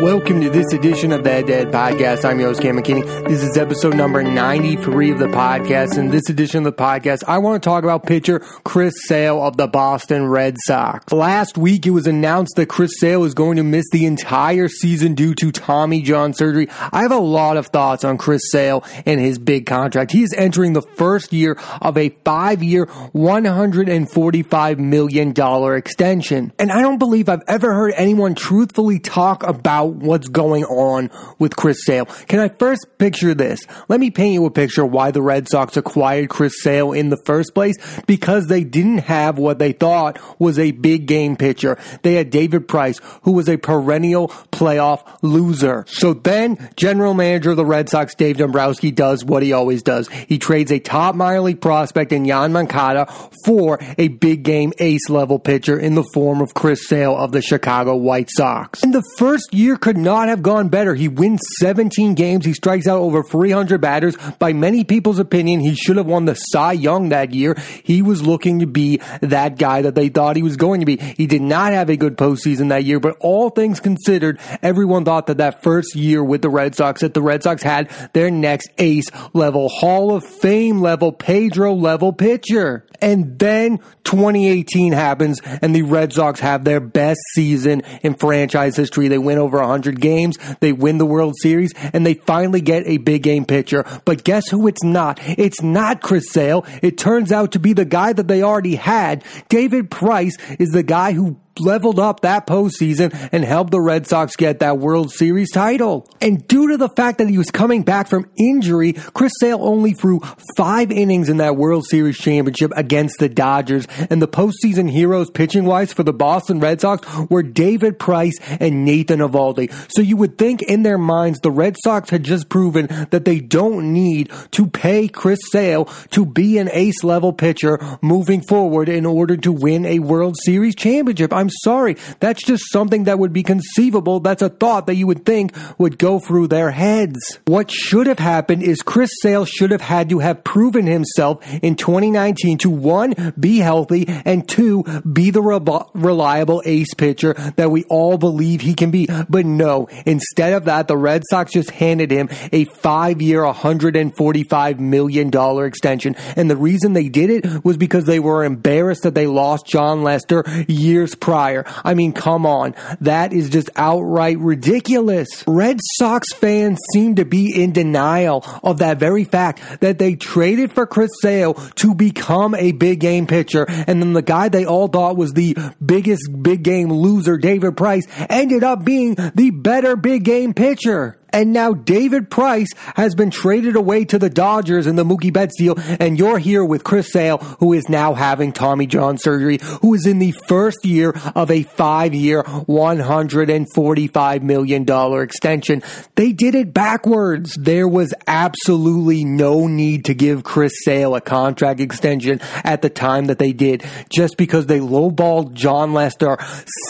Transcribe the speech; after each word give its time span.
Welcome 0.00 0.40
to 0.40 0.48
this 0.48 0.72
edition 0.72 1.12
of 1.12 1.24
the 1.24 1.42
Dead 1.42 1.68
Podcast. 1.68 2.24
I'm 2.24 2.40
your 2.40 2.48
host, 2.48 2.62
Cam 2.62 2.78
McKinney. 2.78 3.04
This 3.28 3.42
is 3.42 3.58
episode 3.58 3.94
number 3.94 4.22
93 4.22 5.10
of 5.10 5.18
the 5.18 5.26
podcast. 5.26 5.98
In 5.98 6.08
this 6.08 6.30
edition 6.30 6.64
of 6.64 6.64
the 6.64 6.72
podcast, 6.72 7.22
I 7.28 7.36
want 7.36 7.62
to 7.62 7.68
talk 7.68 7.84
about 7.84 8.06
pitcher 8.06 8.38
Chris 8.64 8.94
Sale 9.06 9.42
of 9.42 9.58
the 9.58 9.66
Boston 9.66 10.26
Red 10.26 10.56
Sox. 10.64 11.12
Last 11.12 11.58
week, 11.58 11.84
it 11.84 11.90
was 11.90 12.06
announced 12.06 12.54
that 12.56 12.70
Chris 12.70 12.92
Sale 12.98 13.24
is 13.24 13.34
going 13.34 13.58
to 13.58 13.62
miss 13.62 13.84
the 13.92 14.06
entire 14.06 14.68
season 14.68 15.14
due 15.14 15.34
to 15.34 15.52
Tommy 15.52 16.00
John 16.00 16.32
surgery. 16.32 16.68
I 16.92 17.02
have 17.02 17.12
a 17.12 17.18
lot 17.18 17.58
of 17.58 17.66
thoughts 17.66 18.02
on 18.02 18.16
Chris 18.16 18.40
Sale 18.50 18.82
and 19.04 19.20
his 19.20 19.38
big 19.38 19.66
contract. 19.66 20.12
He 20.12 20.22
is 20.22 20.32
entering 20.32 20.72
the 20.72 20.80
first 20.82 21.30
year 21.34 21.58
of 21.82 21.98
a 21.98 22.08
five 22.24 22.62
year, 22.62 22.86
$145 22.86 24.78
million 24.78 25.74
extension. 25.76 26.52
And 26.58 26.72
I 26.72 26.80
don't 26.80 26.98
believe 26.98 27.28
I've 27.28 27.44
ever 27.46 27.74
heard 27.74 27.92
anyone 27.98 28.34
truthfully 28.34 28.98
talk 28.98 29.42
about 29.42 29.89
what's 29.90 30.28
going 30.28 30.64
on 30.64 31.10
with 31.38 31.56
Chris 31.56 31.84
Sale. 31.84 32.06
Can 32.06 32.40
I 32.40 32.48
first 32.48 32.86
picture 32.98 33.34
this? 33.34 33.66
Let 33.88 34.00
me 34.00 34.10
paint 34.10 34.34
you 34.34 34.46
a 34.46 34.50
picture 34.50 34.84
why 34.84 35.10
the 35.10 35.22
Red 35.22 35.48
Sox 35.48 35.76
acquired 35.76 36.30
Chris 36.30 36.62
Sale 36.62 36.92
in 36.92 37.10
the 37.10 37.20
first 37.24 37.54
place. 37.54 37.76
Because 38.06 38.46
they 38.46 38.64
didn't 38.64 38.98
have 38.98 39.38
what 39.38 39.58
they 39.58 39.72
thought 39.72 40.18
was 40.38 40.58
a 40.58 40.70
big 40.72 41.06
game 41.06 41.36
pitcher. 41.36 41.78
They 42.02 42.14
had 42.14 42.30
David 42.30 42.68
Price, 42.68 43.00
who 43.22 43.32
was 43.32 43.48
a 43.48 43.56
perennial 43.56 44.28
playoff 44.60 45.02
loser. 45.22 45.84
So 45.88 46.12
then, 46.12 46.70
general 46.76 47.14
manager 47.14 47.52
of 47.52 47.56
the 47.56 47.64
Red 47.64 47.88
Sox, 47.88 48.14
Dave 48.14 48.36
Dombrowski, 48.36 48.90
does 48.90 49.24
what 49.24 49.42
he 49.42 49.54
always 49.54 49.82
does. 49.82 50.08
He 50.08 50.38
trades 50.38 50.70
a 50.70 50.78
top 50.78 51.14
minor 51.14 51.40
league 51.40 51.62
prospect 51.62 52.12
in 52.12 52.24
Yoan 52.24 52.52
Moncada 52.52 53.06
for 53.44 53.78
a 53.96 54.08
big 54.08 54.42
game 54.42 54.72
ace 54.78 55.08
level 55.08 55.38
pitcher 55.38 55.78
in 55.78 55.94
the 55.94 56.04
form 56.12 56.42
of 56.42 56.52
Chris 56.52 56.86
Sale 56.86 57.16
of 57.16 57.32
the 57.32 57.40
Chicago 57.40 57.96
White 57.96 58.28
Sox. 58.30 58.82
And 58.82 58.92
the 58.92 59.02
first 59.16 59.54
year 59.54 59.76
could 59.76 59.96
not 59.96 60.28
have 60.28 60.42
gone 60.42 60.68
better. 60.68 60.94
He 60.94 61.08
wins 61.08 61.40
17 61.58 62.14
games. 62.14 62.44
He 62.44 62.52
strikes 62.52 62.86
out 62.86 63.00
over 63.00 63.22
300 63.22 63.80
batters. 63.80 64.16
By 64.38 64.52
many 64.52 64.84
people's 64.84 65.18
opinion, 65.18 65.60
he 65.60 65.74
should 65.74 65.96
have 65.96 66.06
won 66.06 66.26
the 66.26 66.34
Cy 66.34 66.72
Young 66.72 67.08
that 67.08 67.32
year. 67.32 67.56
He 67.82 68.02
was 68.02 68.22
looking 68.22 68.60
to 68.60 68.66
be 68.66 69.00
that 69.22 69.56
guy 69.56 69.82
that 69.82 69.94
they 69.94 70.08
thought 70.08 70.36
he 70.36 70.42
was 70.42 70.56
going 70.56 70.80
to 70.80 70.86
be. 70.86 70.96
He 70.96 71.26
did 71.26 71.42
not 71.42 71.72
have 71.72 71.88
a 71.88 71.96
good 71.96 72.16
postseason 72.16 72.68
that 72.68 72.84
year, 72.84 73.00
but 73.00 73.16
all 73.20 73.50
things 73.50 73.80
considered, 73.80 74.38
everyone 74.62 75.04
thought 75.04 75.26
that 75.26 75.38
that 75.38 75.62
first 75.62 75.94
year 75.94 76.22
with 76.22 76.42
the 76.42 76.50
Red 76.50 76.74
Sox, 76.74 77.00
that 77.00 77.14
the 77.14 77.22
Red 77.22 77.42
Sox 77.42 77.62
had 77.62 77.90
their 78.12 78.30
next 78.30 78.70
ace 78.78 79.06
level, 79.32 79.68
Hall 79.68 80.14
of 80.14 80.24
Fame 80.24 80.80
level, 80.80 81.12
Pedro 81.12 81.74
level 81.74 82.12
pitcher. 82.12 82.86
And 83.02 83.38
then 83.38 83.78
2018 84.04 84.92
happens 84.92 85.40
and 85.62 85.74
the 85.74 85.82
Red 85.82 86.12
Sox 86.12 86.40
have 86.40 86.64
their 86.64 86.80
best 86.80 87.20
season 87.32 87.82
in 88.02 88.14
franchise 88.14 88.76
history. 88.76 89.08
They 89.08 89.18
win 89.18 89.38
over 89.38 89.58
100 89.58 90.00
games. 90.00 90.36
They 90.60 90.72
win 90.72 90.98
the 90.98 91.06
World 91.06 91.34
Series 91.40 91.72
and 91.92 92.04
they 92.04 92.14
finally 92.14 92.60
get 92.60 92.86
a 92.86 92.98
big 92.98 93.22
game 93.22 93.44
pitcher. 93.44 93.84
But 94.04 94.24
guess 94.24 94.48
who 94.48 94.66
it's 94.66 94.84
not? 94.84 95.18
It's 95.22 95.62
not 95.62 96.02
Chris 96.02 96.30
Sale. 96.30 96.66
It 96.82 96.98
turns 96.98 97.32
out 97.32 97.52
to 97.52 97.58
be 97.58 97.72
the 97.72 97.84
guy 97.84 98.12
that 98.12 98.28
they 98.28 98.42
already 98.42 98.76
had. 98.76 99.24
David 99.48 99.90
Price 99.90 100.36
is 100.58 100.70
the 100.70 100.82
guy 100.82 101.12
who 101.12 101.38
leveled 101.58 101.98
up 101.98 102.20
that 102.20 102.46
postseason 102.46 103.28
and 103.32 103.44
helped 103.44 103.70
the 103.70 103.80
Red 103.80 104.06
Sox 104.06 104.36
get 104.36 104.60
that 104.60 104.78
World 104.78 105.10
Series 105.10 105.50
title. 105.50 106.08
And 106.20 106.46
due 106.46 106.68
to 106.68 106.76
the 106.76 106.88
fact 106.88 107.18
that 107.18 107.28
he 107.28 107.38
was 107.38 107.50
coming 107.50 107.82
back 107.82 108.08
from 108.08 108.30
injury, 108.38 108.92
Chris 108.92 109.32
Sale 109.40 109.58
only 109.60 109.92
threw 109.92 110.20
five 110.56 110.90
innings 110.90 111.28
in 111.28 111.38
that 111.38 111.56
World 111.56 111.86
Series 111.86 112.18
championship 112.18 112.72
against 112.76 113.18
the 113.18 113.28
Dodgers. 113.28 113.86
And 114.08 114.22
the 114.22 114.28
postseason 114.28 114.90
heroes 114.90 115.30
pitching 115.30 115.64
wise 115.64 115.92
for 115.92 116.02
the 116.02 116.12
Boston 116.12 116.60
Red 116.60 116.80
Sox 116.80 117.06
were 117.28 117.42
David 117.42 117.98
Price 117.98 118.38
and 118.60 118.84
Nathan 118.84 119.20
Eovaldi. 119.20 119.72
So 119.92 120.02
you 120.02 120.16
would 120.16 120.38
think 120.38 120.62
in 120.62 120.82
their 120.82 120.98
minds 120.98 121.40
the 121.40 121.50
Red 121.50 121.76
Sox 121.82 122.10
had 122.10 122.24
just 122.24 122.48
proven 122.48 122.86
that 123.10 123.24
they 123.24 123.40
don't 123.40 123.92
need 123.92 124.30
to 124.52 124.66
pay 124.66 125.08
Chris 125.08 125.40
Sale 125.50 125.86
to 126.10 126.24
be 126.24 126.58
an 126.58 126.70
ace 126.72 127.02
level 127.04 127.32
pitcher 127.32 127.78
moving 128.02 128.42
forward 128.42 128.88
in 128.88 129.06
order 129.06 129.36
to 129.36 129.52
win 129.52 129.84
a 129.86 129.98
World 129.98 130.36
Series 130.42 130.74
championship. 130.74 131.32
I'm 131.40 131.48
sorry. 131.48 131.96
That's 132.20 132.42
just 132.42 132.70
something 132.70 133.04
that 133.04 133.18
would 133.18 133.32
be 133.32 133.42
conceivable. 133.42 134.20
That's 134.20 134.42
a 134.42 134.50
thought 134.50 134.86
that 134.86 134.96
you 134.96 135.06
would 135.06 135.24
think 135.24 135.56
would 135.78 135.98
go 135.98 136.18
through 136.18 136.48
their 136.48 136.70
heads. 136.70 137.18
What 137.46 137.70
should 137.70 138.06
have 138.06 138.18
happened 138.18 138.62
is 138.62 138.82
Chris 138.82 139.10
Sale 139.22 139.46
should 139.46 139.70
have 139.70 139.80
had 139.80 140.10
to 140.10 140.18
have 140.18 140.44
proven 140.44 140.86
himself 140.86 141.42
in 141.62 141.76
2019 141.76 142.58
to 142.58 142.68
one, 142.68 143.32
be 143.40 143.58
healthy, 143.58 144.04
and 144.06 144.46
two, 144.46 144.82
be 145.10 145.30
the 145.30 145.40
re- 145.40 145.80
reliable 145.94 146.62
ace 146.66 146.92
pitcher 146.92 147.32
that 147.56 147.70
we 147.70 147.84
all 147.84 148.18
believe 148.18 148.60
he 148.60 148.74
can 148.74 148.90
be. 148.90 149.08
But 149.30 149.46
no, 149.46 149.88
instead 150.04 150.52
of 150.52 150.66
that, 150.66 150.88
the 150.88 150.96
Red 150.98 151.22
Sox 151.30 151.52
just 151.52 151.70
handed 151.70 152.10
him 152.10 152.28
a 152.52 152.66
five 152.66 153.22
year, 153.22 153.42
$145 153.44 154.78
million 154.78 155.30
extension. 155.64 156.16
And 156.36 156.50
the 156.50 156.56
reason 156.56 156.92
they 156.92 157.08
did 157.08 157.30
it 157.30 157.64
was 157.64 157.78
because 157.78 158.04
they 158.04 158.20
were 158.20 158.44
embarrassed 158.44 159.04
that 159.04 159.14
they 159.14 159.26
lost 159.26 159.66
Jon 159.66 160.02
Lester 160.02 160.44
years 160.68 161.14
prior 161.14 161.29
prior. 161.30 161.64
I 161.84 161.94
mean, 161.94 162.12
come 162.12 162.44
on. 162.44 162.74
That 163.00 163.32
is 163.32 163.50
just 163.50 163.70
outright 163.76 164.36
ridiculous. 164.40 165.44
Red 165.46 165.78
Sox 165.96 166.26
fans 166.34 166.80
seem 166.92 167.14
to 167.14 167.24
be 167.24 167.54
in 167.54 167.70
denial 167.70 168.44
of 168.64 168.78
that 168.78 168.98
very 168.98 169.22
fact 169.22 169.62
that 169.80 170.00
they 170.00 170.16
traded 170.16 170.72
for 170.72 170.88
Chris 170.88 171.12
Sale 171.22 171.54
to 171.54 171.94
become 171.94 172.56
a 172.56 172.72
big 172.72 172.98
game 172.98 173.28
pitcher. 173.28 173.64
And 173.68 174.02
then 174.02 174.12
the 174.12 174.22
guy 174.22 174.48
they 174.48 174.64
all 174.64 174.88
thought 174.88 175.16
was 175.16 175.32
the 175.32 175.56
biggest 175.84 176.28
big 176.42 176.64
game 176.64 176.92
loser, 176.92 177.38
David 177.38 177.76
Price, 177.76 178.08
ended 178.28 178.64
up 178.64 178.84
being 178.84 179.14
the 179.14 179.50
better 179.50 179.94
big 179.94 180.24
game 180.24 180.52
pitcher. 180.52 181.19
And 181.32 181.52
now 181.52 181.72
David 181.72 182.30
Price 182.30 182.68
has 182.94 183.14
been 183.14 183.30
traded 183.30 183.76
away 183.76 184.04
to 184.06 184.18
the 184.18 184.30
Dodgers 184.30 184.86
in 184.86 184.96
the 184.96 185.04
Mookie 185.04 185.32
Betts 185.32 185.56
deal. 185.58 185.76
And 185.98 186.18
you're 186.18 186.38
here 186.38 186.64
with 186.64 186.84
Chris 186.84 187.12
Sale, 187.12 187.38
who 187.58 187.72
is 187.72 187.88
now 187.88 188.14
having 188.14 188.52
Tommy 188.52 188.86
John 188.86 189.18
surgery, 189.18 189.58
who 189.82 189.94
is 189.94 190.06
in 190.06 190.18
the 190.18 190.34
first 190.46 190.84
year 190.84 191.14
of 191.34 191.50
a 191.50 191.62
five 191.62 192.14
year, 192.14 192.42
$145 192.42 194.42
million 194.42 195.22
extension. 195.22 195.82
They 196.14 196.32
did 196.32 196.54
it 196.54 196.72
backwards. 196.72 197.54
There 197.54 197.88
was 197.88 198.14
absolutely 198.26 199.24
no 199.24 199.66
need 199.66 200.06
to 200.06 200.14
give 200.14 200.44
Chris 200.44 200.72
Sale 200.84 201.14
a 201.14 201.20
contract 201.20 201.80
extension 201.80 202.40
at 202.64 202.82
the 202.82 202.90
time 202.90 203.26
that 203.26 203.38
they 203.38 203.52
did. 203.52 203.84
Just 204.10 204.36
because 204.36 204.66
they 204.66 204.80
lowballed 204.80 205.54
Jon 205.54 205.92
Lester 205.92 206.38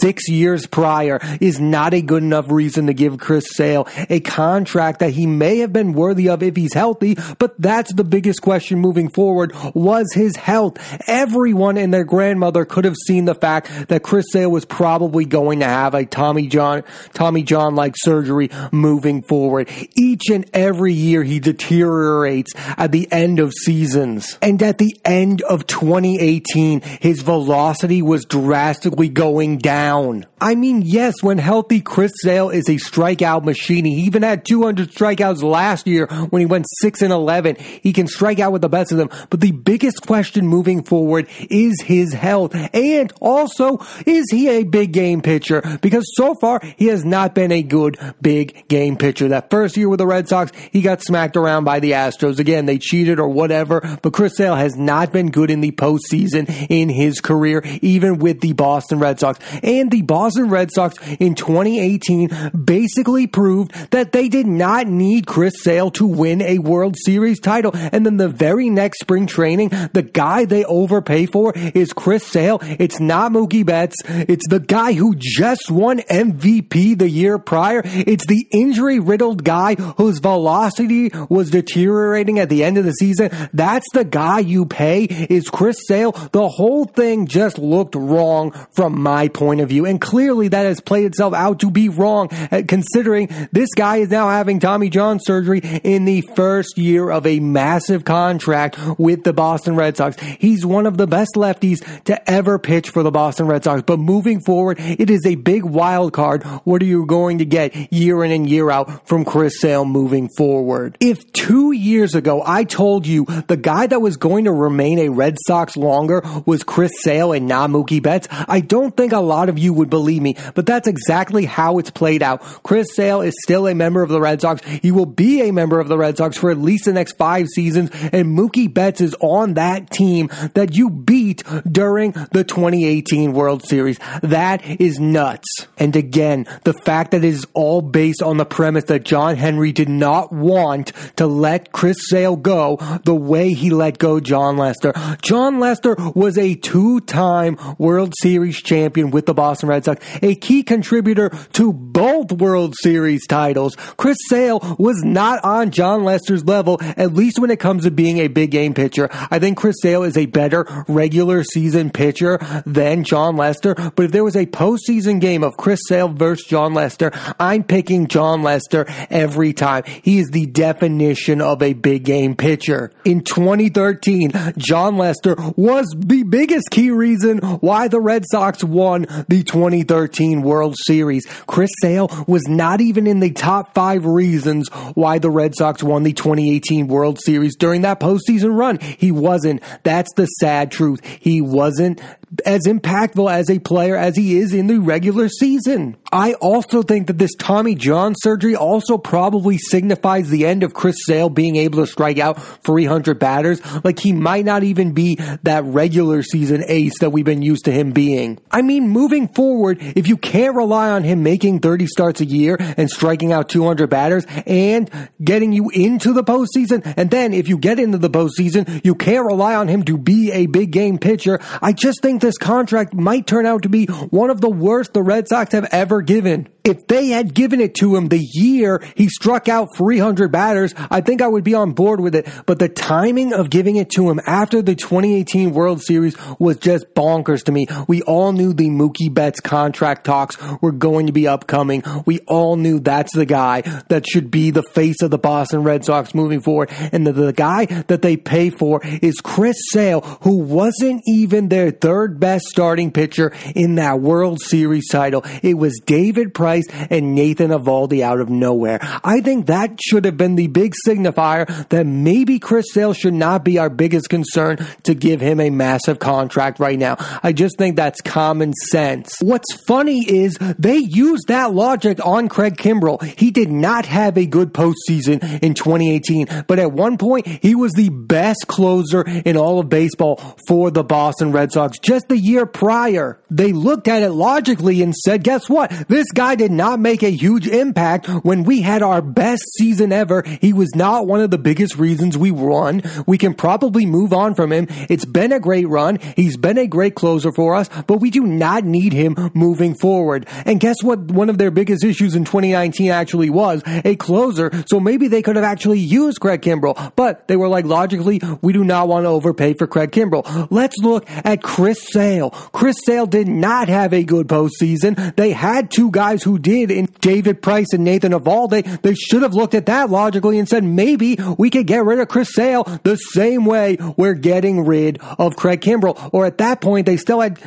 six 0.00 0.28
years 0.28 0.66
prior 0.66 1.20
is 1.40 1.60
not 1.60 1.94
a 1.94 2.02
good 2.02 2.22
enough 2.22 2.50
reason 2.50 2.86
to 2.86 2.94
give 2.94 3.18
Chris 3.18 3.44
Sale 3.54 3.86
a 4.08 4.20
contract 4.30 5.00
that 5.00 5.10
he 5.10 5.26
may 5.26 5.58
have 5.58 5.72
been 5.72 5.92
worthy 5.92 6.28
of 6.28 6.40
if 6.40 6.54
he's 6.54 6.72
healthy, 6.72 7.16
but 7.38 7.60
that's 7.60 7.92
the 7.92 8.04
biggest 8.04 8.40
question 8.42 8.78
moving 8.78 9.08
forward 9.08 9.52
was 9.74 10.06
his 10.14 10.36
health. 10.36 10.78
Everyone 11.08 11.76
and 11.76 11.92
their 11.92 12.04
grandmother 12.04 12.64
could 12.64 12.84
have 12.84 12.94
seen 13.06 13.24
the 13.24 13.34
fact 13.34 13.88
that 13.88 14.04
Chris 14.04 14.26
Sale 14.30 14.50
was 14.50 14.64
probably 14.64 15.24
going 15.24 15.58
to 15.60 15.66
have 15.66 15.94
a 15.94 16.06
Tommy 16.06 16.46
John, 16.46 16.84
Tommy 17.12 17.42
John 17.42 17.74
like 17.74 17.94
surgery 17.96 18.50
moving 18.70 19.22
forward. 19.22 19.68
Each 19.96 20.30
and 20.30 20.48
every 20.54 20.92
year 20.92 21.24
he 21.24 21.40
deteriorates 21.40 22.52
at 22.56 22.92
the 22.92 23.10
end 23.10 23.40
of 23.40 23.52
seasons. 23.52 24.38
And 24.40 24.62
at 24.62 24.78
the 24.78 24.96
end 25.04 25.42
of 25.42 25.66
2018, 25.66 26.82
his 26.82 27.22
velocity 27.22 28.00
was 28.00 28.24
drastically 28.26 29.08
going 29.08 29.58
down. 29.58 30.26
I 30.40 30.54
mean, 30.54 30.82
yes, 30.82 31.14
when 31.20 31.38
healthy, 31.38 31.80
Chris 31.80 32.12
Sale 32.22 32.50
is 32.50 32.68
a 32.68 32.76
strikeout 32.76 33.44
machine. 33.44 33.84
He 33.84 34.02
even 34.02 34.19
had 34.24 34.44
200 34.44 34.90
strikeouts 34.90 35.42
last 35.42 35.86
year 35.86 36.06
when 36.06 36.40
he 36.40 36.46
went 36.46 36.66
6 36.80 37.02
and 37.02 37.12
11. 37.12 37.56
He 37.56 37.92
can 37.92 38.06
strike 38.06 38.38
out 38.38 38.52
with 38.52 38.62
the 38.62 38.68
best 38.68 38.92
of 38.92 38.98
them. 38.98 39.10
But 39.30 39.40
the 39.40 39.52
biggest 39.52 40.06
question 40.06 40.46
moving 40.46 40.82
forward 40.82 41.28
is 41.50 41.80
his 41.82 42.12
health. 42.12 42.54
And 42.74 43.12
also, 43.20 43.78
is 44.06 44.26
he 44.30 44.48
a 44.48 44.64
big 44.64 44.92
game 44.92 45.20
pitcher? 45.22 45.62
Because 45.80 46.04
so 46.14 46.34
far, 46.40 46.60
he 46.76 46.86
has 46.86 47.04
not 47.04 47.34
been 47.34 47.52
a 47.52 47.62
good 47.62 47.98
big 48.20 48.68
game 48.68 48.96
pitcher. 48.96 49.28
That 49.28 49.50
first 49.50 49.76
year 49.76 49.88
with 49.88 49.98
the 49.98 50.06
Red 50.06 50.28
Sox, 50.28 50.52
he 50.72 50.80
got 50.82 51.02
smacked 51.02 51.36
around 51.36 51.64
by 51.64 51.80
the 51.80 51.92
Astros. 51.92 52.38
Again, 52.38 52.66
they 52.66 52.78
cheated 52.78 53.18
or 53.18 53.28
whatever. 53.28 53.80
But 54.02 54.12
Chris 54.12 54.36
Sale 54.36 54.56
has 54.56 54.76
not 54.76 55.12
been 55.12 55.30
good 55.30 55.50
in 55.50 55.60
the 55.60 55.72
postseason 55.72 56.48
in 56.68 56.88
his 56.88 57.20
career, 57.20 57.62
even 57.82 58.18
with 58.18 58.40
the 58.40 58.52
Boston 58.52 58.98
Red 58.98 59.20
Sox. 59.20 59.38
And 59.62 59.90
the 59.90 60.02
Boston 60.02 60.48
Red 60.48 60.70
Sox 60.72 60.96
in 61.18 61.34
2018 61.34 62.50
basically 62.64 63.26
proved 63.26 63.72
that 63.90 64.09
they 64.12 64.28
did 64.28 64.46
not 64.46 64.86
need 64.86 65.26
Chris 65.26 65.54
Sale 65.62 65.90
to 65.92 66.06
win 66.06 66.42
a 66.42 66.58
World 66.58 66.96
Series 67.04 67.40
title. 67.40 67.72
And 67.74 68.04
then 68.04 68.16
the 68.16 68.28
very 68.28 68.70
next 68.70 69.00
spring 69.00 69.26
training, 69.26 69.70
the 69.92 70.02
guy 70.02 70.44
they 70.44 70.64
overpay 70.64 71.26
for 71.26 71.52
is 71.56 71.92
Chris 71.92 72.26
Sale. 72.26 72.58
It's 72.62 73.00
not 73.00 73.32
Mookie 73.32 73.64
Betts. 73.64 73.96
It's 74.06 74.48
the 74.48 74.60
guy 74.60 74.92
who 74.92 75.14
just 75.16 75.70
won 75.70 76.00
MVP 76.00 76.98
the 76.98 77.08
year 77.08 77.38
prior. 77.38 77.82
It's 77.84 78.26
the 78.26 78.46
injury 78.50 78.98
riddled 78.98 79.44
guy 79.44 79.74
whose 79.74 80.18
velocity 80.18 81.10
was 81.28 81.50
deteriorating 81.50 82.38
at 82.38 82.48
the 82.48 82.64
end 82.64 82.78
of 82.78 82.84
the 82.84 82.92
season. 82.92 83.30
That's 83.52 83.86
the 83.92 84.04
guy 84.04 84.40
you 84.40 84.66
pay 84.66 85.04
is 85.04 85.48
Chris 85.48 85.78
Sale. 85.86 86.12
The 86.32 86.48
whole 86.48 86.84
thing 86.84 87.26
just 87.26 87.58
looked 87.58 87.94
wrong 87.94 88.52
from 88.72 89.00
my 89.00 89.28
point 89.28 89.60
of 89.60 89.68
view. 89.68 89.86
And 89.86 90.00
clearly 90.00 90.48
that 90.48 90.64
has 90.64 90.80
played 90.80 91.06
itself 91.06 91.34
out 91.34 91.60
to 91.60 91.70
be 91.70 91.88
wrong 91.88 92.28
uh, 92.50 92.62
considering 92.66 93.28
this 93.52 93.70
guy 93.76 93.99
is 94.00 94.10
now 94.10 94.28
having 94.28 94.60
Tommy 94.60 94.88
John 94.88 95.18
surgery 95.20 95.60
in 95.84 96.04
the 96.04 96.22
first 96.22 96.78
year 96.78 97.10
of 97.10 97.26
a 97.26 97.40
massive 97.40 98.04
contract 98.04 98.78
with 98.98 99.24
the 99.24 99.32
Boston 99.32 99.76
Red 99.76 99.96
Sox. 99.96 100.18
He's 100.20 100.64
one 100.64 100.86
of 100.86 100.96
the 100.96 101.06
best 101.06 101.34
lefties 101.34 101.84
to 102.04 102.30
ever 102.30 102.58
pitch 102.58 102.90
for 102.90 103.02
the 103.02 103.10
Boston 103.10 103.46
Red 103.46 103.64
Sox. 103.64 103.82
But 103.82 103.98
moving 103.98 104.40
forward, 104.40 104.78
it 104.80 105.10
is 105.10 105.24
a 105.26 105.34
big 105.34 105.64
wild 105.64 106.12
card. 106.12 106.44
What 106.64 106.82
are 106.82 106.86
you 106.86 107.06
going 107.06 107.38
to 107.38 107.44
get 107.44 107.92
year 107.92 108.24
in 108.24 108.30
and 108.30 108.48
year 108.48 108.70
out 108.70 109.06
from 109.08 109.24
Chris 109.24 109.60
Sale 109.60 109.84
moving 109.84 110.28
forward? 110.36 110.96
If 111.00 111.32
two 111.32 111.72
years 111.72 112.14
ago 112.14 112.42
I 112.44 112.64
told 112.64 113.06
you 113.06 113.24
the 113.24 113.56
guy 113.56 113.86
that 113.86 114.00
was 114.00 114.16
going 114.16 114.44
to 114.44 114.52
remain 114.52 114.98
a 114.98 115.08
Red 115.08 115.36
Sox 115.46 115.76
longer 115.76 116.22
was 116.46 116.62
Chris 116.62 116.92
Sale 117.00 117.32
and 117.32 117.46
not 117.48 117.70
Mookie 117.70 118.02
Betts, 118.02 118.28
I 118.30 118.60
don't 118.60 118.96
think 118.96 119.12
a 119.12 119.20
lot 119.20 119.48
of 119.48 119.58
you 119.58 119.72
would 119.72 119.90
believe 119.90 120.22
me, 120.22 120.36
but 120.54 120.66
that's 120.66 120.86
exactly 120.88 121.44
how 121.44 121.78
it's 121.78 121.90
played 121.90 122.22
out. 122.22 122.42
Chris 122.62 122.86
Sale 122.94 123.22
is 123.22 123.34
still 123.42 123.66
a 123.66 123.74
member 123.74 123.89
of 123.98 124.08
the 124.08 124.20
Red 124.20 124.40
Sox. 124.40 124.64
He 124.66 124.90
will 124.90 125.06
be 125.06 125.42
a 125.42 125.52
member 125.52 125.80
of 125.80 125.88
the 125.88 125.98
Red 125.98 126.16
Sox 126.16 126.36
for 126.36 126.50
at 126.50 126.58
least 126.58 126.84
the 126.84 126.92
next 126.92 127.16
five 127.16 127.46
seasons, 127.48 127.90
and 128.12 128.36
Mookie 128.36 128.72
Betts 128.72 129.00
is 129.00 129.14
on 129.20 129.54
that 129.54 129.90
team 129.90 130.28
that 130.54 130.74
you 130.74 130.90
beat 130.90 131.42
during 131.70 132.12
the 132.32 132.44
2018 132.44 133.32
World 133.32 133.64
Series. 133.66 133.98
That 134.22 134.64
is 134.80 134.98
nuts. 134.98 135.66
And 135.78 135.94
again, 135.94 136.46
the 136.64 136.74
fact 136.74 137.12
that 137.12 137.20
it 137.24 137.28
is 137.28 137.46
all 137.54 137.82
based 137.82 138.22
on 138.22 138.38
the 138.38 138.46
premise 138.46 138.84
that 138.84 139.04
John 139.04 139.36
Henry 139.36 139.72
did 139.72 139.88
not 139.88 140.32
want 140.32 140.92
to 141.16 141.26
let 141.26 141.72
Chris 141.72 141.98
Sale 142.08 142.36
go 142.36 142.78
the 143.04 143.14
way 143.14 143.52
he 143.52 143.70
let 143.70 143.98
go 143.98 144.20
Jon 144.20 144.56
Lester. 144.56 144.92
Jon 145.22 145.60
Lester 145.60 145.96
was 146.14 146.38
a 146.38 146.54
two-time 146.54 147.58
World 147.78 148.14
Series 148.20 148.60
champion 148.62 149.10
with 149.10 149.26
the 149.26 149.34
Boston 149.34 149.68
Red 149.68 149.84
Sox, 149.84 150.04
a 150.22 150.34
key 150.34 150.62
contributor 150.62 151.30
to 151.52 151.72
both 151.72 152.32
World 152.32 152.74
Series 152.80 153.26
titles. 153.26 153.76
Chris 153.96 154.16
Sale 154.28 154.76
was 154.78 155.02
not 155.04 155.42
on 155.44 155.70
Jon 155.70 156.04
Lester's 156.04 156.44
level, 156.44 156.78
at 156.96 157.14
least 157.14 157.38
when 157.38 157.50
it 157.50 157.60
comes 157.60 157.84
to 157.84 157.90
being 157.90 158.18
a 158.18 158.28
big 158.28 158.50
game 158.50 158.74
pitcher. 158.74 159.08
I 159.30 159.38
think 159.38 159.58
Chris 159.58 159.76
Sale 159.80 160.04
is 160.04 160.16
a 160.16 160.26
better 160.26 160.66
regular 160.88 161.44
season 161.44 161.90
pitcher 161.90 162.38
than 162.66 163.04
Jon 163.04 163.36
Lester, 163.36 163.74
but 163.74 164.04
if 164.04 164.12
there 164.12 164.24
was 164.24 164.36
a 164.36 164.46
postseason 164.46 165.20
game 165.20 165.42
of 165.42 165.56
Chris 165.56 165.80
Sale 165.88 166.08
versus 166.08 166.46
Jon 166.46 166.74
Lester, 166.74 167.10
I'm 167.38 167.64
picking 167.64 168.06
Jon 168.06 168.42
Lester 168.42 168.86
every 169.10 169.52
time. 169.52 169.84
He 170.02 170.18
is 170.18 170.30
the 170.30 170.46
definition 170.46 171.40
of 171.40 171.62
a 171.62 171.72
big 171.72 172.04
game 172.04 172.34
pitcher. 172.34 172.92
In 173.04 173.22
2013, 173.22 174.32
Jon 174.56 174.96
Lester 174.96 175.34
was 175.56 175.86
the 175.96 176.22
biggest 176.22 176.70
key 176.70 176.90
reason 176.90 177.38
why 177.38 177.88
the 177.88 178.00
Red 178.00 178.24
Sox 178.30 178.64
won 178.64 179.06
the 179.28 179.42
2013 179.42 180.42
World 180.42 180.76
Series. 180.86 181.26
Chris 181.46 181.70
Sale 181.82 182.08
was 182.26 182.42
not 182.48 182.80
even 182.80 183.06
in 183.06 183.20
the 183.20 183.30
top 183.30 183.59
five 183.74 184.04
reasons 184.04 184.68
why 184.94 185.18
the 185.18 185.30
Red 185.30 185.54
Sox 185.54 185.82
won 185.82 186.02
the 186.02 186.12
2018 186.12 186.88
World 186.88 187.18
Series 187.20 187.56
during 187.56 187.82
that 187.82 188.00
postseason 188.00 188.56
run. 188.56 188.78
He 188.78 189.12
wasn't. 189.12 189.62
That's 189.82 190.12
the 190.14 190.26
sad 190.26 190.70
truth. 190.70 191.04
He 191.04 191.40
wasn't 191.40 192.00
as 192.44 192.62
impactful 192.66 193.30
as 193.30 193.50
a 193.50 193.58
player 193.58 193.96
as 193.96 194.16
he 194.16 194.38
is 194.38 194.54
in 194.54 194.66
the 194.68 194.78
regular 194.78 195.28
season. 195.28 195.96
I 196.12 196.34
also 196.34 196.82
think 196.82 197.08
that 197.08 197.18
this 197.18 197.34
Tommy 197.38 197.74
John 197.74 198.14
surgery 198.16 198.54
also 198.54 198.98
probably 198.98 199.58
signifies 199.58 200.28
the 200.28 200.46
end 200.46 200.62
of 200.62 200.74
Chris 200.74 200.96
Sale 201.04 201.30
being 201.30 201.56
able 201.56 201.78
to 201.78 201.86
strike 201.86 202.18
out 202.18 202.40
300 202.64 203.18
batters. 203.18 203.60
Like 203.84 203.98
he 203.98 204.12
might 204.12 204.44
not 204.44 204.62
even 204.62 204.92
be 204.92 205.16
that 205.42 205.64
regular 205.64 206.22
season 206.22 206.64
ace 206.66 206.98
that 207.00 207.10
we've 207.10 207.24
been 207.24 207.42
used 207.42 207.64
to 207.64 207.72
him 207.72 207.92
being. 207.92 208.38
I 208.50 208.62
mean, 208.62 208.88
moving 208.88 209.28
forward, 209.28 209.78
if 209.80 210.06
you 210.06 210.16
can't 210.16 210.54
rely 210.54 210.90
on 210.90 211.04
him 211.04 211.22
making 211.22 211.60
30 211.60 211.86
starts 211.86 212.20
a 212.20 212.24
year 212.24 212.56
and 212.60 212.88
striking 212.88 213.32
out 213.32 213.48
200 213.48 213.88
batters 213.88 214.24
and 214.46 214.90
getting 215.22 215.52
you 215.52 215.70
into 215.70 216.12
the 216.12 216.24
postseason, 216.24 216.94
and 216.96 217.10
then 217.10 217.34
if 217.34 217.48
you 217.48 217.58
get 217.58 217.78
into 217.78 217.98
the 217.98 218.10
postseason, 218.10 218.84
you 218.84 218.94
can't 218.94 219.26
rely 219.26 219.54
on 219.54 219.68
him 219.68 219.84
to 219.84 219.98
be 219.98 220.30
a 220.32 220.46
big 220.46 220.70
game 220.70 220.98
pitcher. 220.98 221.40
I 221.60 221.72
just 221.72 222.00
think 222.02 222.19
this 222.20 222.38
contract 222.38 222.94
might 222.94 223.26
turn 223.26 223.46
out 223.46 223.62
to 223.62 223.68
be 223.68 223.86
one 223.86 224.30
of 224.30 224.40
the 224.40 224.50
worst 224.50 224.92
the 224.92 225.02
Red 225.02 225.28
Sox 225.28 225.52
have 225.52 225.68
ever 225.72 226.02
given. 226.02 226.48
If 226.62 226.86
they 226.86 227.08
had 227.08 227.32
given 227.34 227.60
it 227.60 227.74
to 227.76 227.96
him 227.96 228.08
the 228.08 228.20
year 228.20 228.82
he 228.94 229.08
struck 229.08 229.48
out 229.48 229.74
300 229.76 230.30
batters, 230.30 230.74
I 230.90 231.00
think 231.00 231.22
I 231.22 231.26
would 231.26 231.44
be 231.44 231.54
on 231.54 231.72
board 231.72 232.00
with 232.00 232.14
it. 232.14 232.28
But 232.46 232.58
the 232.58 232.68
timing 232.68 233.32
of 233.32 233.50
giving 233.50 233.76
it 233.76 233.90
to 233.90 234.10
him 234.10 234.20
after 234.26 234.60
the 234.60 234.74
2018 234.74 235.52
World 235.52 235.82
Series 235.82 236.16
was 236.38 236.58
just 236.58 236.94
bonkers 236.94 237.44
to 237.44 237.52
me. 237.52 237.66
We 237.88 238.02
all 238.02 238.32
knew 238.32 238.52
the 238.52 238.68
Mookie 238.68 239.12
Betts 239.12 239.40
contract 239.40 240.04
talks 240.04 240.36
were 240.60 240.72
going 240.72 241.06
to 241.06 241.12
be 241.12 241.26
upcoming. 241.26 241.82
We 242.04 242.20
all 242.20 242.56
knew 242.56 242.78
that's 242.78 243.14
the 243.14 243.26
guy 243.26 243.62
that 243.88 244.06
should 244.06 244.30
be 244.30 244.50
the 244.50 244.62
face 244.62 245.02
of 245.02 245.10
the 245.10 245.18
Boston 245.18 245.62
Red 245.62 245.84
Sox 245.84 246.14
moving 246.14 246.40
forward. 246.40 246.70
And 246.92 247.06
the, 247.06 247.12
the 247.12 247.32
guy 247.32 247.64
that 247.64 248.02
they 248.02 248.16
pay 248.16 248.50
for 248.50 248.80
is 248.84 249.20
Chris 249.20 249.56
Sale, 249.72 250.02
who 250.22 250.38
wasn't 250.38 251.02
even 251.06 251.48
their 251.48 251.70
third 251.70 252.09
best 252.10 252.46
starting 252.46 252.90
pitcher 252.90 253.32
in 253.54 253.76
that 253.76 254.00
World 254.00 254.40
Series 254.40 254.88
title. 254.88 255.24
It 255.42 255.54
was 255.54 255.80
David 255.84 256.34
Price 256.34 256.66
and 256.90 257.14
Nathan 257.14 257.50
Eovaldi 257.50 258.02
out 258.02 258.20
of 258.20 258.28
nowhere. 258.28 258.78
I 259.04 259.20
think 259.20 259.46
that 259.46 259.78
should 259.82 260.04
have 260.04 260.16
been 260.16 260.36
the 260.36 260.48
big 260.48 260.74
signifier 260.86 261.68
that 261.68 261.86
maybe 261.86 262.38
Chris 262.38 262.66
Sale 262.72 262.94
should 262.94 263.14
not 263.14 263.44
be 263.44 263.58
our 263.58 263.70
biggest 263.70 264.08
concern 264.08 264.58
to 264.82 264.94
give 264.94 265.20
him 265.20 265.40
a 265.40 265.50
massive 265.50 265.98
contract 265.98 266.58
right 266.60 266.78
now. 266.78 266.96
I 267.22 267.32
just 267.32 267.56
think 267.58 267.76
that's 267.76 268.00
common 268.00 268.52
sense. 268.70 269.16
What's 269.20 269.52
funny 269.66 270.04
is 270.08 270.36
they 270.58 270.78
used 270.78 271.28
that 271.28 271.54
logic 271.54 272.04
on 272.04 272.28
Craig 272.28 272.56
Kimbrel. 272.56 273.02
He 273.18 273.30
did 273.30 273.50
not 273.50 273.86
have 273.86 274.16
a 274.16 274.26
good 274.26 274.52
postseason 274.52 275.42
in 275.42 275.54
2018, 275.54 276.44
but 276.46 276.58
at 276.58 276.72
one 276.72 276.98
point 276.98 277.26
he 277.26 277.54
was 277.54 277.72
the 277.72 277.88
best 277.88 278.46
closer 278.46 279.02
in 279.02 279.36
all 279.36 279.60
of 279.60 279.68
baseball 279.68 280.16
for 280.46 280.70
the 280.70 280.84
Boston 280.84 281.32
Red 281.32 281.52
Sox 281.52 281.78
just 281.78 281.99
the 282.04 282.18
year 282.18 282.46
prior. 282.46 283.20
They 283.30 283.52
looked 283.52 283.88
at 283.88 284.02
it 284.02 284.10
logically 284.10 284.82
and 284.82 284.94
said, 284.94 285.22
guess 285.22 285.48
what? 285.48 285.70
This 285.88 286.10
guy 286.12 286.34
did 286.34 286.50
not 286.50 286.80
make 286.80 287.02
a 287.02 287.10
huge 287.10 287.46
impact 287.46 288.06
when 288.24 288.44
we 288.44 288.60
had 288.60 288.82
our 288.82 289.02
best 289.02 289.42
season 289.54 289.92
ever. 289.92 290.22
He 290.40 290.52
was 290.52 290.74
not 290.74 291.06
one 291.06 291.20
of 291.20 291.30
the 291.30 291.38
biggest 291.38 291.76
reasons 291.76 292.18
we 292.18 292.30
won. 292.30 292.82
We 293.06 293.18
can 293.18 293.34
probably 293.34 293.86
move 293.86 294.12
on 294.12 294.34
from 294.34 294.52
him. 294.52 294.66
It's 294.88 295.04
been 295.04 295.32
a 295.32 295.40
great 295.40 295.68
run. 295.68 295.98
He's 296.16 296.36
been 296.36 296.58
a 296.58 296.66
great 296.66 296.94
closer 296.94 297.32
for 297.32 297.54
us, 297.54 297.68
but 297.86 297.98
we 297.98 298.10
do 298.10 298.24
not 298.24 298.64
need 298.64 298.92
him 298.92 299.16
moving 299.34 299.74
forward. 299.74 300.26
And 300.44 300.60
guess 300.60 300.82
what? 300.82 300.98
One 301.10 301.30
of 301.30 301.38
their 301.38 301.50
biggest 301.50 301.84
issues 301.84 302.14
in 302.14 302.24
2019 302.24 302.90
actually 302.90 303.30
was 303.30 303.62
a 303.66 303.96
closer. 303.96 304.50
So 304.66 304.80
maybe 304.80 305.08
they 305.08 305.22
could 305.22 305.36
have 305.36 305.44
actually 305.44 305.78
used 305.78 306.20
Craig 306.20 306.42
Kimbrel, 306.42 306.92
but 306.96 307.28
they 307.28 307.36
were 307.36 307.48
like, 307.48 307.64
logically, 307.64 308.20
we 308.42 308.52
do 308.52 308.64
not 308.64 308.88
want 308.88 309.04
to 309.04 309.08
overpay 309.08 309.54
for 309.54 309.66
Craig 309.66 309.90
Kimbrel. 309.90 310.48
Let's 310.50 310.76
look 310.82 311.04
at 311.08 311.42
Chris 311.42 311.89
Sale. 311.92 312.30
Chris 312.30 312.76
Sale 312.84 313.06
did 313.06 313.28
not 313.28 313.68
have 313.68 313.92
a 313.92 314.04
good 314.04 314.28
postseason. 314.28 315.16
They 315.16 315.32
had 315.32 315.70
two 315.70 315.90
guys 315.90 316.22
who 316.22 316.38
did 316.38 316.70
in 316.70 316.86
David 317.00 317.42
Price 317.42 317.72
and 317.72 317.84
Nathan 317.84 318.12
Eovaldi, 318.12 318.82
they 318.82 318.94
should 318.94 319.22
have 319.22 319.34
looked 319.34 319.54
at 319.54 319.66
that 319.66 319.90
logically 319.90 320.38
and 320.38 320.48
said 320.48 320.64
maybe 320.64 321.18
we 321.38 321.50
could 321.50 321.66
get 321.66 321.84
rid 321.84 321.98
of 321.98 322.08
Chris 322.08 322.34
Sale 322.34 322.64
the 322.82 322.96
same 322.96 323.44
way 323.44 323.76
we're 323.96 324.14
getting 324.14 324.64
rid 324.64 324.98
of 325.18 325.36
Craig 325.36 325.60
Kimbrel. 325.60 326.10
Or 326.12 326.26
at 326.26 326.38
that 326.38 326.60
point, 326.60 326.86
they 326.86 326.96
still 326.96 327.20
had 327.20 327.38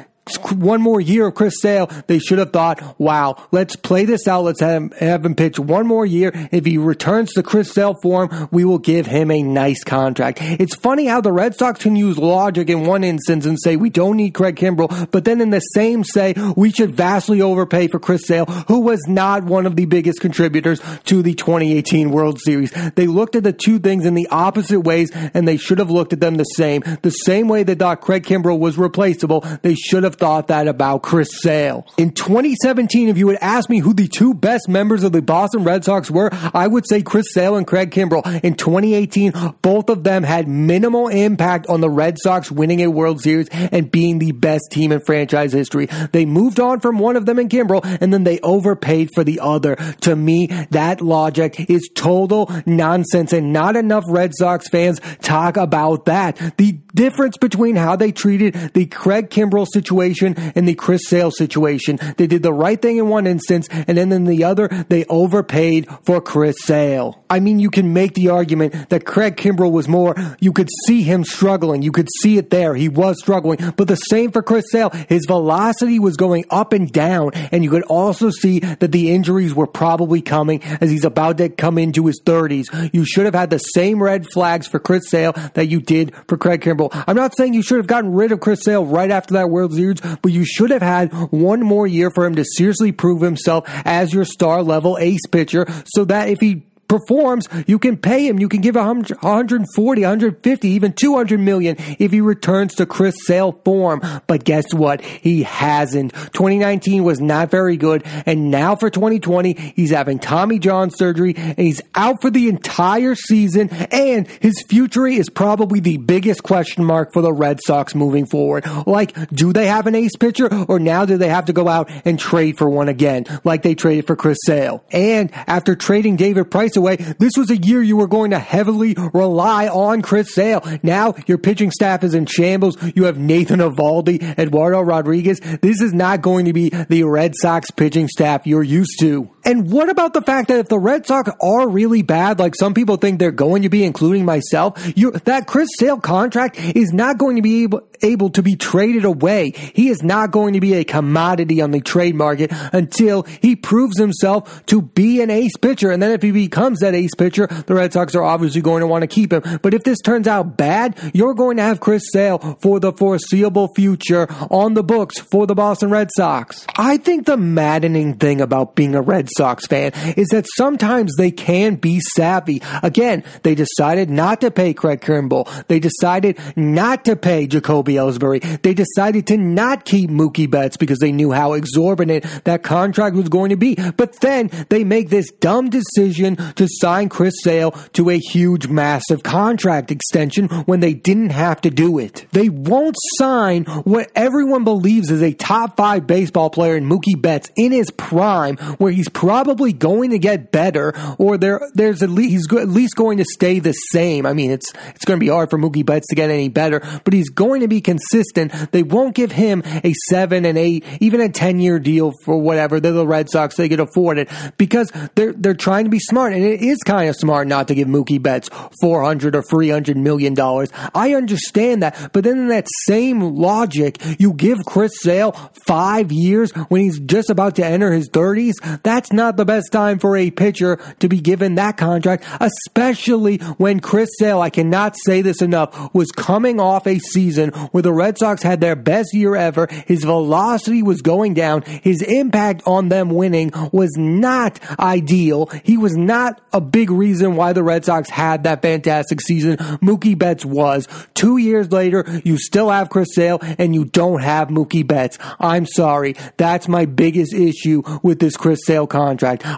one 0.51 0.81
more 0.81 1.01
year 1.01 1.27
of 1.27 1.35
Chris 1.35 1.55
Sale, 1.59 1.89
they 2.07 2.19
should 2.19 2.39
have 2.39 2.53
thought, 2.53 2.99
wow, 2.99 3.35
let's 3.51 3.75
play 3.75 4.05
this 4.05 4.27
out. 4.27 4.43
Let's 4.43 4.61
have 4.61 4.83
him, 4.83 4.91
have 4.99 5.25
him 5.25 5.35
pitch 5.35 5.59
one 5.59 5.85
more 5.85 6.05
year. 6.05 6.31
If 6.51 6.65
he 6.65 6.77
returns 6.77 7.33
to 7.33 7.43
Chris 7.43 7.71
Sale 7.71 7.95
form, 8.01 8.49
we 8.51 8.63
will 8.63 8.79
give 8.79 9.05
him 9.05 9.31
a 9.31 9.43
nice 9.43 9.83
contract. 9.83 10.39
It's 10.41 10.75
funny 10.75 11.05
how 11.05 11.21
the 11.21 11.31
Red 11.31 11.55
Sox 11.55 11.81
can 11.81 11.95
use 11.95 12.17
logic 12.17 12.69
in 12.69 12.85
one 12.85 13.03
instance 13.03 13.45
and 13.45 13.57
say 13.61 13.75
we 13.75 13.89
don't 13.89 14.17
need 14.17 14.33
Craig 14.33 14.55
Kimbrel, 14.55 15.11
but 15.11 15.25
then 15.25 15.41
in 15.41 15.49
the 15.49 15.59
same 15.59 16.03
say 16.03 16.33
we 16.55 16.71
should 16.71 16.95
vastly 16.95 17.41
overpay 17.41 17.89
for 17.89 17.99
Chris 17.99 18.25
Sale, 18.25 18.45
who 18.45 18.79
was 18.79 19.01
not 19.07 19.43
one 19.43 19.65
of 19.65 19.75
the 19.75 19.85
biggest 19.85 20.21
contributors 20.21 20.79
to 21.05 21.21
the 21.21 21.33
2018 21.33 22.11
World 22.11 22.39
Series. 22.39 22.71
They 22.95 23.07
looked 23.07 23.35
at 23.35 23.43
the 23.43 23.53
two 23.53 23.79
things 23.79 24.05
in 24.05 24.13
the 24.13 24.27
opposite 24.31 24.81
ways 24.81 25.11
and 25.33 25.47
they 25.47 25.57
should 25.57 25.79
have 25.79 25.91
looked 25.91 26.13
at 26.13 26.21
them 26.21 26.35
the 26.35 26.43
same. 26.43 26.81
The 27.01 27.11
same 27.11 27.47
way 27.47 27.63
they 27.63 27.75
thought 27.75 28.01
Craig 28.01 28.23
Kimbrel 28.23 28.59
was 28.59 28.77
replaceable, 28.77 29.41
they 29.61 29.75
should 29.75 30.03
have 30.03 30.12
have 30.13 30.19
thought 30.19 30.47
that 30.47 30.67
about 30.67 31.03
Chris 31.03 31.29
Sale. 31.41 31.85
In 31.97 32.11
2017, 32.11 33.09
if 33.09 33.17
you 33.17 33.27
had 33.29 33.37
asked 33.41 33.69
me 33.69 33.79
who 33.79 33.93
the 33.93 34.07
two 34.07 34.33
best 34.33 34.69
members 34.69 35.03
of 35.03 35.11
the 35.11 35.21
Boston 35.21 35.63
Red 35.63 35.83
Sox 35.83 36.09
were, 36.09 36.29
I 36.53 36.67
would 36.67 36.87
say 36.87 37.01
Chris 37.01 37.25
Sale 37.31 37.55
and 37.55 37.67
Craig 37.67 37.91
Kimbrel. 37.91 38.23
In 38.43 38.55
2018, 38.55 39.33
both 39.61 39.89
of 39.89 40.03
them 40.03 40.23
had 40.23 40.47
minimal 40.47 41.07
impact 41.07 41.67
on 41.67 41.81
the 41.81 41.89
Red 41.89 42.17
Sox 42.19 42.51
winning 42.51 42.81
a 42.81 42.87
World 42.87 43.21
Series 43.21 43.49
and 43.49 43.91
being 43.91 44.19
the 44.19 44.31
best 44.31 44.65
team 44.71 44.91
in 44.91 44.99
franchise 45.05 45.53
history. 45.53 45.87
They 46.11 46.25
moved 46.25 46.59
on 46.59 46.79
from 46.79 46.99
one 46.99 47.15
of 47.15 47.25
them 47.25 47.39
in 47.39 47.49
Kimbrel 47.49 47.81
and 48.01 48.13
then 48.13 48.23
they 48.23 48.39
overpaid 48.41 49.09
for 49.13 49.23
the 49.23 49.39
other. 49.39 49.75
To 50.01 50.15
me, 50.15 50.47
that 50.71 51.01
logic 51.01 51.69
is 51.69 51.89
total 51.95 52.51
nonsense 52.65 53.33
and 53.33 53.51
not 53.51 53.75
enough 53.75 54.03
Red 54.07 54.31
Sox 54.35 54.69
fans 54.69 54.99
talk 55.21 55.57
about 55.57 56.05
that. 56.05 56.37
The 56.57 56.73
difference 56.93 57.37
between 57.37 57.75
how 57.75 57.95
they 57.95 58.11
treated 58.11 58.53
the 58.73 58.85
Craig 58.85 59.29
Kimbrel 59.29 59.67
situation 59.71 60.02
and 60.11 60.67
the 60.67 60.75
Chris 60.75 61.01
Sale 61.07 61.31
situation. 61.31 61.99
They 62.17 62.27
did 62.27 62.43
the 62.43 62.53
right 62.53 62.81
thing 62.81 62.97
in 62.97 63.07
one 63.09 63.27
instance 63.27 63.67
and 63.71 63.97
then 63.97 64.11
in 64.11 64.25
the 64.25 64.43
other, 64.43 64.67
they 64.89 65.05
overpaid 65.05 65.87
for 66.03 66.21
Chris 66.21 66.55
Sale. 66.61 67.23
I 67.29 67.39
mean, 67.39 67.59
you 67.59 67.69
can 67.69 67.93
make 67.93 68.13
the 68.13 68.29
argument 68.29 68.89
that 68.89 69.05
Craig 69.05 69.37
Kimbrel 69.37 69.71
was 69.71 69.87
more, 69.87 70.15
you 70.39 70.53
could 70.53 70.69
see 70.85 71.01
him 71.01 71.23
struggling. 71.23 71.81
You 71.81 71.91
could 71.91 72.09
see 72.21 72.37
it 72.37 72.49
there. 72.49 72.75
He 72.75 72.89
was 72.89 73.19
struggling. 73.19 73.59
But 73.75 73.87
the 73.87 73.95
same 73.95 74.31
for 74.31 74.43
Chris 74.43 74.65
Sale. 74.69 74.91
His 75.09 75.25
velocity 75.25 75.99
was 75.99 76.15
going 76.15 76.45
up 76.49 76.73
and 76.73 76.91
down. 76.91 77.31
And 77.33 77.63
you 77.63 77.69
could 77.69 77.83
also 77.83 78.29
see 78.29 78.59
that 78.59 78.91
the 78.91 79.11
injuries 79.11 79.53
were 79.55 79.67
probably 79.67 80.21
coming 80.21 80.61
as 80.63 80.91
he's 80.91 81.05
about 81.05 81.37
to 81.39 81.49
come 81.49 81.77
into 81.77 82.05
his 82.05 82.21
30s. 82.23 82.93
You 82.93 83.05
should 83.05 83.25
have 83.25 83.35
had 83.35 83.49
the 83.49 83.57
same 83.57 84.01
red 84.01 84.27
flags 84.31 84.67
for 84.67 84.79
Chris 84.79 85.09
Sale 85.09 85.33
that 85.55 85.67
you 85.67 85.81
did 85.81 86.13
for 86.27 86.37
Craig 86.37 86.61
Kimbrel. 86.61 86.91
I'm 87.07 87.15
not 87.15 87.35
saying 87.35 87.53
you 87.53 87.63
should 87.63 87.77
have 87.77 87.87
gotten 87.87 88.13
rid 88.13 88.31
of 88.31 88.39
Chris 88.39 88.63
Sale 88.63 88.85
right 88.85 89.09
after 89.09 89.33
that 89.35 89.49
World 89.49 89.73
Series, 89.73 89.92
but 90.01 90.31
you 90.31 90.45
should 90.45 90.69
have 90.69 90.81
had 90.81 91.11
one 91.31 91.61
more 91.61 91.87
year 91.87 92.11
for 92.11 92.25
him 92.25 92.35
to 92.35 92.45
seriously 92.55 92.91
prove 92.91 93.21
himself 93.21 93.65
as 93.85 94.13
your 94.13 94.25
star 94.25 94.63
level 94.63 94.97
ace 94.99 95.25
pitcher 95.31 95.65
so 95.85 96.05
that 96.05 96.29
if 96.29 96.39
he 96.39 96.63
performs, 96.93 97.47
you 97.65 97.79
can 97.79 97.97
pay 97.97 98.27
him. 98.27 98.37
You 98.37 98.47
can 98.47 98.61
give 98.61 98.75
140, 98.75 100.01
150, 100.01 100.67
even 100.67 100.93
200 100.93 101.39
million 101.39 101.75
if 101.97 102.11
he 102.11 102.21
returns 102.21 102.75
to 102.75 102.85
Chris 102.85 103.15
Sale 103.25 103.59
form. 103.65 104.01
But 104.27 104.43
guess 104.43 104.71
what? 104.73 105.01
He 105.01 105.41
hasn't. 105.41 106.13
2019 106.13 107.03
was 107.03 107.19
not 107.19 107.49
very 107.49 107.77
good. 107.77 108.03
And 108.27 108.51
now 108.51 108.75
for 108.75 108.91
2020, 108.91 109.73
he's 109.75 109.89
having 109.89 110.19
Tommy 110.19 110.59
John 110.59 110.91
surgery 110.91 111.33
and 111.35 111.57
he's 111.57 111.81
out 111.95 112.21
for 112.21 112.29
the 112.29 112.47
entire 112.47 113.15
season. 113.15 113.69
And 113.91 114.27
his 114.27 114.63
future 114.67 115.07
is 115.07 115.29
probably 115.29 115.79
the 115.79 115.97
biggest 115.97 116.43
question 116.43 116.83
mark 116.83 117.11
for 117.11 117.23
the 117.23 117.33
Red 117.33 117.59
Sox 117.65 117.95
moving 117.95 118.27
forward. 118.27 118.67
Like, 118.85 119.15
do 119.29 119.51
they 119.51 119.65
have 119.65 119.87
an 119.87 119.95
ace 119.95 120.15
pitcher 120.15 120.47
or 120.65 120.77
now 120.77 121.05
do 121.05 121.17
they 121.17 121.29
have 121.29 121.45
to 121.45 121.53
go 121.53 121.67
out 121.67 121.89
and 122.05 122.19
trade 122.19 122.59
for 122.59 122.69
one 122.69 122.87
again? 122.87 123.25
Like 123.43 123.63
they 123.63 123.73
traded 123.73 124.05
for 124.05 124.15
Chris 124.15 124.37
Sale. 124.45 124.83
And 124.91 125.31
after 125.47 125.75
trading 125.75 126.17
David 126.17 126.51
Price 126.51 126.77
this 127.19 127.33
was 127.37 127.49
a 127.49 127.57
year 127.57 127.81
you 127.81 127.97
were 127.97 128.07
going 128.07 128.31
to 128.31 128.39
heavily 128.39 128.95
rely 129.13 129.67
on 129.67 130.01
Chris 130.01 130.33
Sale. 130.33 130.61
Now 130.83 131.15
your 131.27 131.37
pitching 131.37 131.71
staff 131.71 132.03
is 132.03 132.13
in 132.13 132.25
shambles. 132.25 132.77
You 132.95 133.05
have 133.05 133.17
Nathan 133.17 133.59
Eovaldi, 133.59 134.37
Eduardo 134.37 134.81
Rodriguez. 134.81 135.39
This 135.39 135.81
is 135.81 135.93
not 135.93 136.21
going 136.21 136.45
to 136.45 136.53
be 136.53 136.69
the 136.69 137.03
Red 137.03 137.33
Sox 137.35 137.71
pitching 137.71 138.07
staff 138.07 138.45
you're 138.45 138.63
used 138.63 138.99
to. 138.99 139.29
And 139.45 139.71
what 139.71 139.89
about 139.89 140.13
the 140.13 140.21
fact 140.21 140.47
that 140.47 140.59
if 140.59 140.67
the 140.67 140.79
Red 140.79 141.05
Sox 141.05 141.29
are 141.41 141.67
really 141.67 142.01
bad, 142.01 142.39
like 142.39 142.55
some 142.55 142.73
people 142.73 142.97
think 142.97 143.19
they're 143.19 143.31
going 143.31 143.63
to 143.63 143.69
be, 143.69 143.83
including 143.83 144.25
myself, 144.25 144.93
you, 144.95 145.11
that 145.11 145.47
Chris 145.47 145.69
Sale 145.77 145.99
contract 145.99 146.57
is 146.59 146.93
not 146.93 147.17
going 147.17 147.35
to 147.35 147.41
be 147.41 147.63
able, 147.63 147.87
able 148.01 148.29
to 148.31 148.41
be 148.41 148.55
traded 148.55 149.05
away. 149.05 149.51
He 149.51 149.89
is 149.89 150.01
not 150.01 150.31
going 150.31 150.53
to 150.53 150.59
be 150.59 150.75
a 150.75 150.83
commodity 150.83 151.61
on 151.61 151.71
the 151.71 151.81
trade 151.81 152.15
market 152.15 152.51
until 152.71 153.23
he 153.23 153.55
proves 153.55 153.97
himself 153.99 154.65
to 154.67 154.81
be 154.81 155.21
an 155.21 155.29
ace 155.29 155.57
pitcher. 155.57 155.91
And 155.91 156.01
then 156.01 156.11
if 156.11 156.21
he 156.21 156.31
becomes 156.31 156.79
that 156.79 156.95
ace 156.95 157.15
pitcher, 157.17 157.47
the 157.47 157.75
Red 157.75 157.93
Sox 157.93 158.15
are 158.15 158.23
obviously 158.23 158.61
going 158.61 158.81
to 158.81 158.87
want 158.87 159.01
to 159.01 159.07
keep 159.07 159.33
him. 159.33 159.59
But 159.61 159.73
if 159.73 159.83
this 159.83 159.99
turns 159.99 160.27
out 160.27 160.57
bad, 160.57 160.97
you're 161.13 161.33
going 161.33 161.57
to 161.57 161.63
have 161.63 161.79
Chris 161.79 162.03
Sale 162.11 162.57
for 162.61 162.79
the 162.79 162.93
foreseeable 162.93 163.69
future 163.75 164.27
on 164.49 164.73
the 164.73 164.83
books 164.83 165.19
for 165.19 165.47
the 165.47 165.55
Boston 165.55 165.89
Red 165.89 166.09
Sox. 166.15 166.65
I 166.77 166.97
think 166.97 167.25
the 167.25 167.37
maddening 167.37 168.15
thing 168.15 168.41
about 168.41 168.75
being 168.75 168.95
a 168.95 169.01
Red 169.01 169.29
Sox 169.37 169.67
fan 169.67 169.91
is 170.17 170.27
that 170.29 170.45
sometimes 170.55 171.13
they 171.17 171.31
can 171.31 171.75
be 171.75 171.99
savvy. 172.15 172.61
Again, 172.81 173.23
they 173.43 173.55
decided 173.55 174.09
not 174.09 174.41
to 174.41 174.51
pay 174.51 174.73
Craig 174.73 175.01
Kimbrel. 175.01 175.47
They 175.67 175.79
decided 175.79 176.39
not 176.55 177.05
to 177.05 177.15
pay 177.15 177.47
Jacoby 177.47 177.95
Ellsbury. 177.95 178.61
They 178.61 178.73
decided 178.73 179.27
to 179.27 179.37
not 179.37 179.85
keep 179.85 180.09
Mookie 180.09 180.49
Betts 180.49 180.77
because 180.77 180.99
they 180.99 181.11
knew 181.11 181.31
how 181.31 181.53
exorbitant 181.53 182.25
that 182.43 182.63
contract 182.63 183.15
was 183.15 183.29
going 183.29 183.49
to 183.49 183.57
be. 183.57 183.75
But 183.75 184.19
then 184.21 184.49
they 184.69 184.83
make 184.83 185.09
this 185.09 185.31
dumb 185.31 185.69
decision 185.69 186.37
to 186.55 186.67
sign 186.67 187.09
Chris 187.09 187.33
Sale 187.41 187.71
to 187.93 188.09
a 188.09 188.17
huge, 188.17 188.67
massive 188.67 189.23
contract 189.23 189.91
extension 189.91 190.47
when 190.65 190.79
they 190.79 190.93
didn't 190.93 191.31
have 191.31 191.61
to 191.61 191.69
do 191.69 191.99
it. 191.99 192.25
They 192.31 192.49
won't 192.49 192.95
sign 193.17 193.65
what 193.65 194.11
everyone 194.15 194.63
believes 194.63 195.11
is 195.11 195.21
a 195.21 195.33
top 195.33 195.77
five 195.77 196.07
baseball 196.07 196.49
player 196.49 196.75
in 196.75 196.87
Mookie 196.87 197.19
Betts 197.19 197.51
in 197.55 197.71
his 197.71 197.89
prime, 197.91 198.57
where 198.77 198.91
he's 198.91 199.09
probably 199.23 199.71
going 199.71 200.09
to 200.09 200.19
get 200.19 200.51
better, 200.51 200.93
or 201.17 201.37
there 201.37 201.61
there's 201.73 202.03
at 202.03 202.09
least 202.09 202.31
he's 202.31 202.61
at 202.61 202.67
least 202.67 202.95
going 202.95 203.17
to 203.17 203.25
stay 203.25 203.59
the 203.59 203.71
same. 203.71 204.25
I 204.25 204.33
mean, 204.33 204.51
it's 204.51 204.69
it's 204.89 205.05
going 205.05 205.17
to 205.17 205.23
be 205.23 205.29
hard 205.29 205.49
for 205.49 205.57
Mookie 205.57 205.85
Betts 205.85 206.07
to 206.09 206.15
get 206.15 206.29
any 206.29 206.49
better, 206.49 206.81
but 207.05 207.13
he's 207.13 207.29
going 207.29 207.61
to 207.61 207.69
be 207.69 207.79
consistent. 207.79 208.51
They 208.73 208.83
won't 208.83 209.15
give 209.15 209.31
him 209.31 209.63
a 209.65 209.93
seven 210.09 210.43
and 210.43 210.57
eight, 210.57 210.83
even 210.99 211.21
a 211.21 211.29
ten 211.29 211.61
year 211.61 211.79
deal 211.79 212.11
for 212.25 212.37
whatever. 212.37 212.81
They're 212.81 212.91
the 212.91 213.07
Red 213.07 213.29
Sox; 213.29 213.55
they 213.55 213.69
can 213.69 213.79
afford 213.79 214.17
it 214.17 214.29
because 214.57 214.91
they're 215.15 215.31
they're 215.31 215.53
trying 215.53 215.85
to 215.85 215.89
be 215.89 215.99
smart, 215.99 216.33
and 216.33 216.43
it 216.43 216.61
is 216.61 216.79
kind 216.79 217.09
of 217.09 217.15
smart 217.15 217.47
not 217.47 217.69
to 217.69 217.75
give 217.75 217.87
Mookie 217.87 218.21
Betts 218.21 218.49
four 218.81 219.05
hundred 219.05 219.37
or 219.37 219.41
three 219.41 219.69
hundred 219.69 219.95
million 219.95 220.33
dollars. 220.33 220.69
I 220.93 221.13
understand 221.13 221.81
that, 221.81 222.11
but 222.11 222.25
then 222.25 222.37
in 222.39 222.47
that 222.49 222.67
same 222.87 223.21
logic, 223.21 224.01
you 224.19 224.33
give 224.33 224.65
Chris 224.65 224.91
Sale 225.01 225.31
five 225.65 226.11
years 226.11 226.51
when 226.67 226.81
he's 226.81 226.99
just 226.99 227.29
about 227.29 227.55
to 227.55 227.65
enter 227.65 227.93
his 227.93 228.09
thirties. 228.11 228.55
That's 228.83 229.12
not 229.13 229.37
the 229.37 229.45
best 229.45 229.71
time 229.71 229.99
for 229.99 230.17
a 230.17 230.31
pitcher 230.31 230.77
to 230.99 231.07
be 231.07 231.21
given 231.21 231.55
that 231.55 231.77
contract, 231.77 232.25
especially 232.39 233.37
when 233.57 233.79
Chris 233.79 234.09
Sale, 234.19 234.41
I 234.41 234.49
cannot 234.49 234.95
say 235.05 235.21
this 235.21 235.41
enough, 235.41 235.93
was 235.93 236.11
coming 236.11 236.59
off 236.59 236.87
a 236.87 236.99
season 236.99 237.49
where 237.71 237.83
the 237.83 237.93
Red 237.93 238.17
Sox 238.17 238.43
had 238.43 238.59
their 238.59 238.75
best 238.75 239.13
year 239.13 239.35
ever. 239.35 239.67
His 239.87 240.03
velocity 240.03 240.83
was 240.83 241.01
going 241.01 241.33
down. 241.33 241.61
His 241.61 242.01
impact 242.01 242.63
on 242.65 242.89
them 242.89 243.09
winning 243.09 243.51
was 243.71 243.91
not 243.97 244.59
ideal. 244.79 245.47
He 245.63 245.77
was 245.77 245.95
not 245.95 246.41
a 246.51 246.61
big 246.61 246.89
reason 246.89 247.35
why 247.35 247.53
the 247.53 247.63
Red 247.63 247.85
Sox 247.85 248.09
had 248.09 248.43
that 248.43 248.61
fantastic 248.61 249.21
season. 249.21 249.57
Mookie 249.57 250.17
Betts 250.17 250.45
was. 250.45 250.87
Two 251.13 251.37
years 251.37 251.71
later, 251.71 252.05
you 252.23 252.37
still 252.37 252.69
have 252.69 252.89
Chris 252.89 253.09
Sale 253.13 253.39
and 253.57 253.75
you 253.75 253.85
don't 253.85 254.21
have 254.21 254.47
Mookie 254.49 254.85
Betts. 254.85 255.17
I'm 255.39 255.65
sorry. 255.65 256.15
That's 256.37 256.67
my 256.67 256.85
biggest 256.85 257.33
issue 257.33 257.83
with 258.01 258.19
this 258.19 258.35
Chris 258.35 258.59
Sale 258.65 258.87
contract. 258.87 259.02